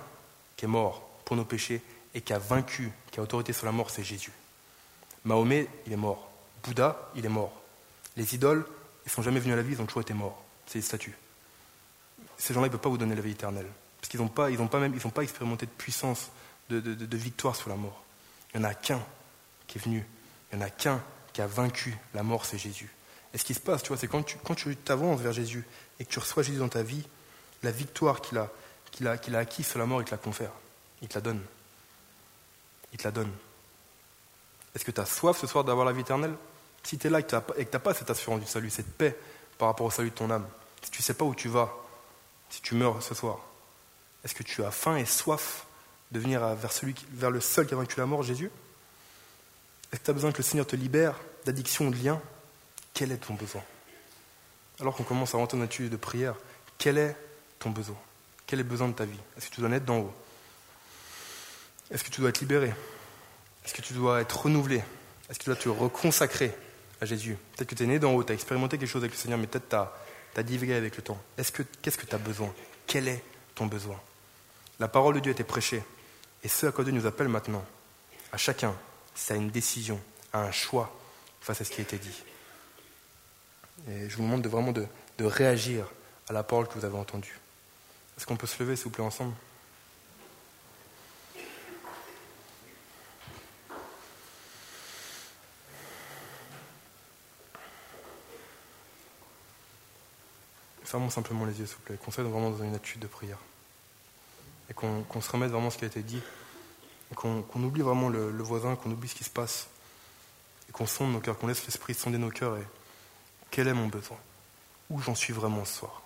est 0.65 0.69
mort 0.69 1.09
pour 1.25 1.37
nos 1.37 1.45
péchés 1.45 1.83
et 2.15 2.21
qui 2.21 2.33
a 2.33 2.39
vaincu, 2.39 2.91
qui 3.11 3.21
a 3.21 3.23
autorité 3.23 3.53
sur 3.53 3.67
la 3.67 3.73
mort, 3.73 3.91
c'est 3.91 4.05
Jésus. 4.05 4.33
Mahomet, 5.25 5.69
il 5.87 5.93
est 5.93 5.97
mort. 5.97 6.31
Bouddha, 6.63 7.11
il 7.15 7.25
est 7.25 7.31
mort. 7.31 7.53
Les 8.17 8.35
idoles, 8.35 8.67
ils 9.05 9.09
ne 9.09 9.11
sont 9.11 9.23
jamais 9.23 9.41
venus 9.41 9.55
à 9.55 9.57
la 9.57 9.63
vie, 9.63 9.75
ils 9.75 9.81
ont 9.81 9.87
toujours 9.87 10.03
été 10.03 10.15
morts. 10.15 10.43
C'est 10.67 10.79
les 10.79 10.83
statues. 10.83 11.17
Ces 12.37 12.55
gens-là, 12.55 12.67
ils 12.67 12.71
ne 12.71 12.73
peuvent 12.73 12.83
pas 12.83 12.89
vous 12.89 12.99
donner 12.99 13.15
la 13.15 13.21
vie 13.21 13.33
éternelle. 13.33 13.69
Parce 14.01 14.09
qu'ils 14.09 14.21
n'ont 14.21 14.29
pas, 14.29 14.51
pas, 14.51 15.11
pas 15.15 15.23
expérimenté 15.23 15.67
de 15.67 15.71
puissance, 15.71 16.31
de, 16.69 16.81
de 16.81 17.17
victoire 17.17 17.57
sur 17.57 17.69
la 17.69 17.77
mort. 17.77 18.03
Il 18.55 18.61
n'y 18.61 18.67
en 18.67 18.69
a 18.69 18.75
qu'un 18.75 19.01
qui 19.67 19.79
est 19.79 19.81
venu. 19.81 20.05
Il 20.53 20.59
n'y 20.59 20.65
en 20.65 20.67
a 20.67 20.71
qu'un 20.71 21.03
qui 21.33 21.41
a 21.41 21.47
vaincu 21.47 21.97
la 22.15 22.23
mort, 22.23 22.45
c'est 22.45 22.59
Jésus. 22.59 22.91
Et 23.33 23.39
ce 23.39 23.45
qui 23.45 23.55
se 23.55 23.61
passe, 23.61 23.83
tu 23.83 23.89
vois, 23.89 23.97
c'est 23.97 24.09
quand 24.09 24.23
tu, 24.23 24.37
quand 24.45 24.55
tu 24.55 24.77
t'avances 24.77 25.21
vers 25.21 25.33
Jésus 25.33 25.65
et 25.99 26.05
que 26.05 26.11
tu 26.11 26.19
reçois 26.19 26.43
Jésus 26.43 26.59
dans 26.59 26.69
ta 26.69 26.83
vie, 26.83 27.05
la 27.63 27.71
victoire 27.71 28.21
qu'il 28.21 28.39
a, 28.39 28.51
qu'il 28.93 29.09
a, 29.09 29.17
qu'il 29.19 29.35
a 29.35 29.45
la 29.75 29.87
mort, 29.87 30.01
il 30.01 30.05
te 30.05 30.13
la 30.13 30.19
confère. 30.19 30.53
Il 31.01 31.09
te 31.09 31.15
la 31.15 31.21
donne. 31.21 31.43
Il 32.93 32.99
te 32.99 33.05
la 33.05 33.11
donne. 33.11 33.33
Est-ce 34.75 34.85
que 34.85 34.91
tu 34.91 35.01
as 35.01 35.07
soif 35.07 35.37
ce 35.39 35.47
soir 35.47 35.65
d'avoir 35.65 35.85
la 35.85 35.93
vie 35.93 36.03
éternelle? 36.03 36.35
Si 36.85 36.99
tu 36.99 37.07
es 37.07 37.11
là 37.11 37.19
et 37.19 37.23
que 37.25 37.29
tu 37.29 37.37
n'as 37.73 37.79
pas 37.81 37.95
cette 37.95 38.11
assurance 38.11 38.41
du 38.41 38.47
salut, 38.47 38.71
cette 38.71 38.93
paix 38.93 39.19
par 39.59 39.69
rapport 39.69 39.87
au 39.87 39.91
salut 39.91 40.11
de 40.11 40.15
ton 40.15 40.31
âme, 40.31 40.47
si 40.83 40.91
tu 40.91 41.01
ne 41.01 41.05
sais 41.05 41.15
pas 41.15 41.25
où 41.25 41.35
tu 41.35 41.49
vas, 41.49 41.73
si 42.51 42.61
tu 42.61 42.75
meurs 42.75 43.03
ce 43.03 43.15
soir, 43.15 43.41
est-ce 44.25 44.35
que 44.35 44.43
tu 44.43 44.63
as 44.63 44.71
faim 44.71 44.97
et 44.97 45.07
soif 45.07 45.67
de 46.11 46.21
venir 46.21 46.47
vers, 47.13 47.31
le 47.31 47.41
seul 47.41 47.67
qui 47.67 47.75
a 47.75 47.77
vaincu 47.77 47.99
la 47.99 48.07
mort, 48.07 48.23
Jésus? 48.23 48.51
Est-ce 49.91 50.01
que 50.01 50.05
tu 50.05 50.11
as 50.11 50.15
besoin 50.15 50.33
que 50.33 50.39
le 50.39 50.43
Seigneur 50.43 50.67
te 50.67 50.77
libère 50.77 51.15
d'addiction 51.45 51.87
ou 51.87 51.91
de 51.91 51.97
lien? 51.97 52.21
Quel 52.95 53.13
est 53.13 53.19
ton 53.19 53.35
besoin? 53.35 53.63
Alors 54.81 54.95
qu'on 54.97 55.05
commence 55.05 55.35
à 55.35 55.39
dans 55.39 55.47
une 55.47 55.89
de 55.89 55.97
prière, 55.97 56.35
quel 56.79 56.99
est 56.99 57.17
ton 57.59 57.71
besoin? 57.71 57.97
Quel 58.53 58.61
est 58.61 58.65
le 58.65 58.69
besoin 58.69 58.89
de 58.89 58.93
ta 58.93 59.07
vie? 59.07 59.19
Est-ce 59.39 59.49
que 59.49 59.55
tu 59.55 59.61
dois 59.63 59.71
naître 59.71 59.87
d'en 59.87 60.01
haut? 60.01 60.15
Est-ce 61.91 62.05
que 62.05 62.11
tu 62.11 62.21
dois 62.21 62.29
être 62.29 62.41
libéré? 62.41 62.71
Est-ce 63.65 63.73
que 63.73 63.81
tu 63.81 63.95
dois 63.95 64.21
être 64.21 64.43
renouvelé? 64.43 64.83
Est-ce 65.31 65.39
que 65.39 65.45
tu 65.45 65.49
dois 65.49 65.57
te 65.57 65.71
reconsacrer 65.71 66.55
à 67.01 67.07
Jésus? 67.07 67.39
Peut-être 67.57 67.71
que 67.71 67.75
tu 67.75 67.85
es 67.85 67.87
né 67.87 67.99
d'en 67.99 68.13
haut, 68.13 68.23
tu 68.23 68.31
as 68.31 68.35
expérimenté 68.35 68.77
quelque 68.77 68.91
chose 68.91 69.01
avec 69.01 69.13
le 69.13 69.17
Seigneur, 69.17 69.39
mais 69.39 69.47
peut-être 69.47 69.71
tu 69.71 70.39
as, 70.39 70.43
divagué 70.43 70.75
avec 70.75 70.99
le 70.99 71.03
temps. 71.03 71.19
Est-ce 71.39 71.51
que, 71.51 71.63
qu'est-ce 71.81 71.97
que 71.97 72.05
tu 72.05 72.15
as 72.15 72.19
besoin? 72.19 72.53
Quel 72.87 73.09
est 73.09 73.25
ton 73.55 73.65
besoin? 73.65 73.99
La 74.79 74.89
parole 74.89 75.15
de 75.15 75.21
Dieu 75.21 75.31
a 75.31 75.33
été 75.33 75.45
prêchée. 75.45 75.83
Et 76.45 76.49
ce 76.49 76.67
à 76.67 76.73
quoi 76.73 76.85
Dieu 76.85 76.93
nous 76.93 77.07
appelle 77.07 77.29
maintenant, 77.29 77.65
à 78.33 78.37
chacun, 78.37 78.77
c'est 79.15 79.33
à 79.33 79.37
une 79.39 79.49
décision, 79.49 79.99
à 80.35 80.43
un 80.43 80.53
choix 80.53 80.95
face 81.41 81.63
à 81.63 81.65
ce 81.65 81.71
qui 81.71 81.81
a 81.81 81.85
été 81.85 81.97
dit. 81.97 82.23
Et 83.89 84.11
je 84.11 84.17
vous 84.19 84.25
demande 84.25 84.43
de 84.43 84.51
vraiment 84.51 84.73
de, 84.73 84.87
réagir 85.21 85.87
à 86.29 86.35
la 86.35 86.43
parole 86.43 86.69
que 86.69 86.75
vous 86.75 86.85
avez 86.85 86.99
entendue. 86.99 87.39
Est-ce 88.17 88.27
qu'on 88.27 88.37
peut 88.37 88.47
se 88.47 88.63
lever, 88.63 88.77
s'il 88.77 88.85
vous 88.85 88.91
plaît, 88.91 89.05
ensemble 89.05 89.35
Fermons 100.85 101.09
simplement 101.09 101.47
les 101.47 101.59
yeux, 101.59 101.65
s'il 101.65 101.77
vous 101.77 101.83
plaît, 101.83 101.97
qu'on 101.97 102.11
soit 102.11 102.23
vraiment 102.23 102.51
dans 102.51 102.63
une 102.63 102.75
attitude 102.75 103.01
de 103.01 103.07
prière. 103.07 103.39
Et 104.69 104.75
qu'on 104.75 105.21
se 105.21 105.31
remette 105.31 105.51
vraiment 105.51 105.71
ce 105.71 105.79
qui 105.79 105.85
a 105.85 105.89
été 105.89 106.03
dit. 106.03 106.21
Et 107.11 107.15
qu'on 107.15 107.45
oublie 107.63 107.83
vraiment 107.83 108.11
le 108.11 108.43
voisin, 108.43 108.77
qu'on 108.77 108.91
oublie 108.91 109.09
ce 109.09 109.15
qui 109.15 109.25
se 109.25 109.31
passe. 109.31 109.69
Et 110.69 110.73
qu'on 110.73 110.87
sonde 110.87 111.13
nos 111.13 111.21
cœurs, 111.21 111.39
qu'on 111.39 111.47
laisse 111.47 111.65
l'Esprit 111.65 111.95
sonder 111.95 112.19
nos 112.19 112.31
cœurs. 112.31 112.59
Et, 112.59 112.67
quel 113.51 113.69
est 113.69 113.75
mon 113.75 113.87
besoin? 113.87 114.19
Où 114.91 115.01
j'en 115.01 115.15
suis 115.15 115.33
vraiment 115.33 115.65
ce 115.65 115.81
soir? 115.81 116.02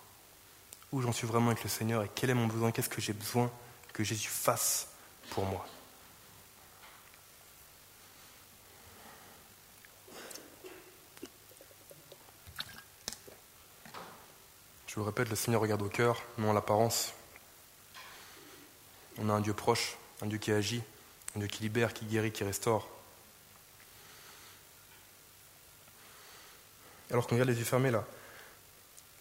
Où 0.91 1.01
j'en 1.01 1.11
suis 1.11 1.27
vraiment 1.27 1.47
avec 1.47 1.63
le 1.63 1.69
Seigneur 1.69 2.03
et 2.03 2.09
quel 2.13 2.29
est 2.29 2.33
mon 2.33 2.47
besoin 2.47 2.71
Qu'est-ce 2.71 2.89
que 2.89 3.01
j'ai 3.01 3.13
besoin 3.13 3.51
que 3.93 4.03
Jésus 4.03 4.29
fasse 4.29 4.87
pour 5.29 5.45
moi 5.45 5.65
Je 14.87 14.95
vous 14.95 15.01
le 15.01 15.11
répète, 15.11 15.29
le 15.29 15.35
Seigneur 15.35 15.61
regarde 15.61 15.83
au 15.83 15.89
cœur, 15.89 16.23
non 16.39 16.49
à 16.49 16.53
l'apparence. 16.55 17.13
On 19.19 19.29
a 19.29 19.33
un 19.33 19.41
Dieu 19.41 19.53
proche, 19.53 19.95
un 20.23 20.25
Dieu 20.25 20.39
qui 20.39 20.51
agit, 20.51 20.81
un 21.35 21.39
Dieu 21.39 21.47
qui 21.47 21.61
libère, 21.61 21.93
qui 21.93 22.05
guérit, 22.05 22.31
qui 22.31 22.43
restaure. 22.43 22.87
Alors 27.11 27.27
qu'on 27.27 27.35
regarde 27.35 27.49
les 27.49 27.59
yeux 27.59 27.63
fermés 27.63 27.91
là, 27.91 28.03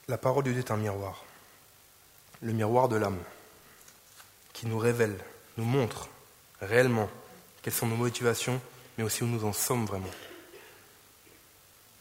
la 0.08 0.16
parole 0.16 0.44
de 0.44 0.52
Dieu 0.52 0.60
est 0.60 0.70
un 0.70 0.78
miroir. 0.78 1.25
Le 2.42 2.52
miroir 2.52 2.88
de 2.88 2.96
l'âme, 2.96 3.18
qui 4.52 4.66
nous 4.66 4.78
révèle, 4.78 5.18
nous 5.56 5.64
montre 5.64 6.08
réellement 6.60 7.10
quelles 7.62 7.72
sont 7.72 7.86
nos 7.86 7.96
motivations, 7.96 8.60
mais 8.96 9.04
aussi 9.04 9.22
où 9.22 9.26
nous 9.26 9.44
en 9.44 9.52
sommes 9.52 9.86
vraiment. 9.86 10.10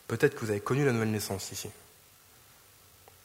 Peut-être 0.07 0.35
que 0.35 0.41
vous 0.41 0.51
avez 0.51 0.61
connu 0.61 0.85
la 0.85 0.91
nouvelle 0.91 1.11
naissance 1.11 1.51
ici. 1.51 1.69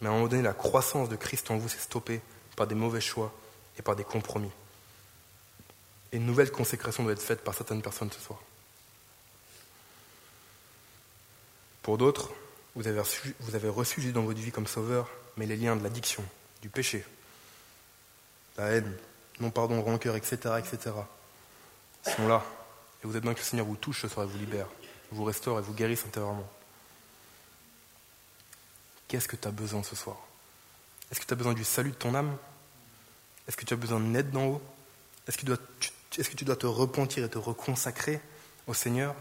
Mais 0.01 0.09
à 0.09 0.11
un 0.11 0.15
moment 0.15 0.29
donné, 0.29 0.43
la 0.43 0.55
croissance 0.55 1.09
de 1.09 1.17
Christ 1.17 1.51
en 1.51 1.59
vous 1.59 1.69
s'est 1.69 1.79
stoppée 1.79 2.21
par 2.57 2.67
des 2.67 2.75
mauvais 2.75 3.01
choix 3.01 3.33
et 3.79 3.83
par 3.83 3.97
des 3.97 4.05
compromis. 4.05 4.51
Et 6.13 6.17
une 6.17 6.27
nouvelle 6.27 6.51
consécration 6.51 7.03
doit 7.03 7.13
être 7.13 7.23
faite 7.23 7.45
par 7.45 7.55
certaines 7.55 7.83
personnes 7.83 8.11
ce 8.11 8.21
soir. 8.21 8.41
Pour 11.83 11.99
d'autres, 11.99 12.31
vous 12.75 12.87
avez, 12.87 13.01
reçu, 13.69 14.01
Jésus 14.01 14.13
dans 14.13 14.23
votre 14.23 14.41
vie 14.41 14.53
comme 14.53 14.67
sauveur, 14.67 15.09
mais 15.37 15.47
les 15.47 15.57
liens 15.57 15.77
de 15.77 15.83
l'addiction, 15.83 16.25
du 16.63 16.69
péché, 16.69 17.05
la 18.57 18.67
haine, 18.69 18.97
non 19.41 19.51
pardon, 19.51 19.83
rancœur, 19.83 20.17
etc., 20.17 20.37
etc., 20.59 20.95
sont 22.03 22.29
là. 22.29 22.45
Et 23.03 23.07
vous 23.07 23.17
êtes 23.17 23.23
bien 23.23 23.33
que 23.33 23.39
le 23.39 23.45
Seigneur 23.45 23.67
vous 23.67 23.77
touche 23.77 24.03
ce 24.03 24.09
soir 24.09 24.27
et 24.27 24.29
vous 24.29 24.39
libère, 24.39 24.67
vous 25.11 25.25
restaure 25.25 25.59
et 25.59 25.63
vous 25.63 25.73
guérisse 25.73 26.05
intérieurement. 26.07 26.49
Qu'est-ce 29.09 29.29
que 29.29 29.37
tu 29.37 29.49
as 29.49 29.51
besoin 29.51 29.83
ce 29.83 29.97
soir? 29.97 30.19
Est-ce 31.11 31.21
que 31.21 31.27
tu 31.27 31.33
as 31.33 31.37
besoin 31.37 31.55
du 31.55 31.65
salut 31.65 31.91
de 31.91 31.97
ton 31.97 32.15
âme? 32.15 32.37
Est-ce 33.49 33.57
que 33.57 33.65
tu 33.65 33.75
as 33.75 33.77
besoin 33.77 33.99
d'aide 33.99 34.31
d'en 34.31 34.47
haut? 34.47 34.63
Est-ce 35.27 35.39
que, 35.39 35.47
que 35.47 36.37
tu 36.37 36.45
dois 36.45 36.57
te 36.57 36.67
repentir 36.67 37.25
et 37.25 37.29
te 37.29 37.39
reconsacrer 37.39 38.21
au 38.67 38.75
Seigneur 38.75 39.15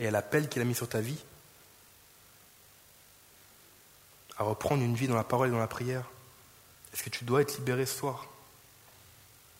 et 0.00 0.08
à 0.08 0.10
l'appel 0.10 0.48
qu'il 0.48 0.62
a 0.62 0.64
mis 0.64 0.74
sur 0.74 0.88
ta 0.88 1.00
vie? 1.00 1.18
À 4.38 4.44
reprendre 4.44 4.82
une 4.82 4.94
vie 4.94 5.08
dans 5.08 5.16
la 5.16 5.24
parole 5.24 5.48
et 5.48 5.52
dans 5.52 5.58
la 5.58 5.68
prière? 5.68 6.04
Est-ce 6.92 7.02
que 7.02 7.10
tu 7.10 7.24
dois 7.24 7.42
être 7.42 7.58
libéré 7.58 7.86
ce 7.86 7.98
soir? 7.98 8.28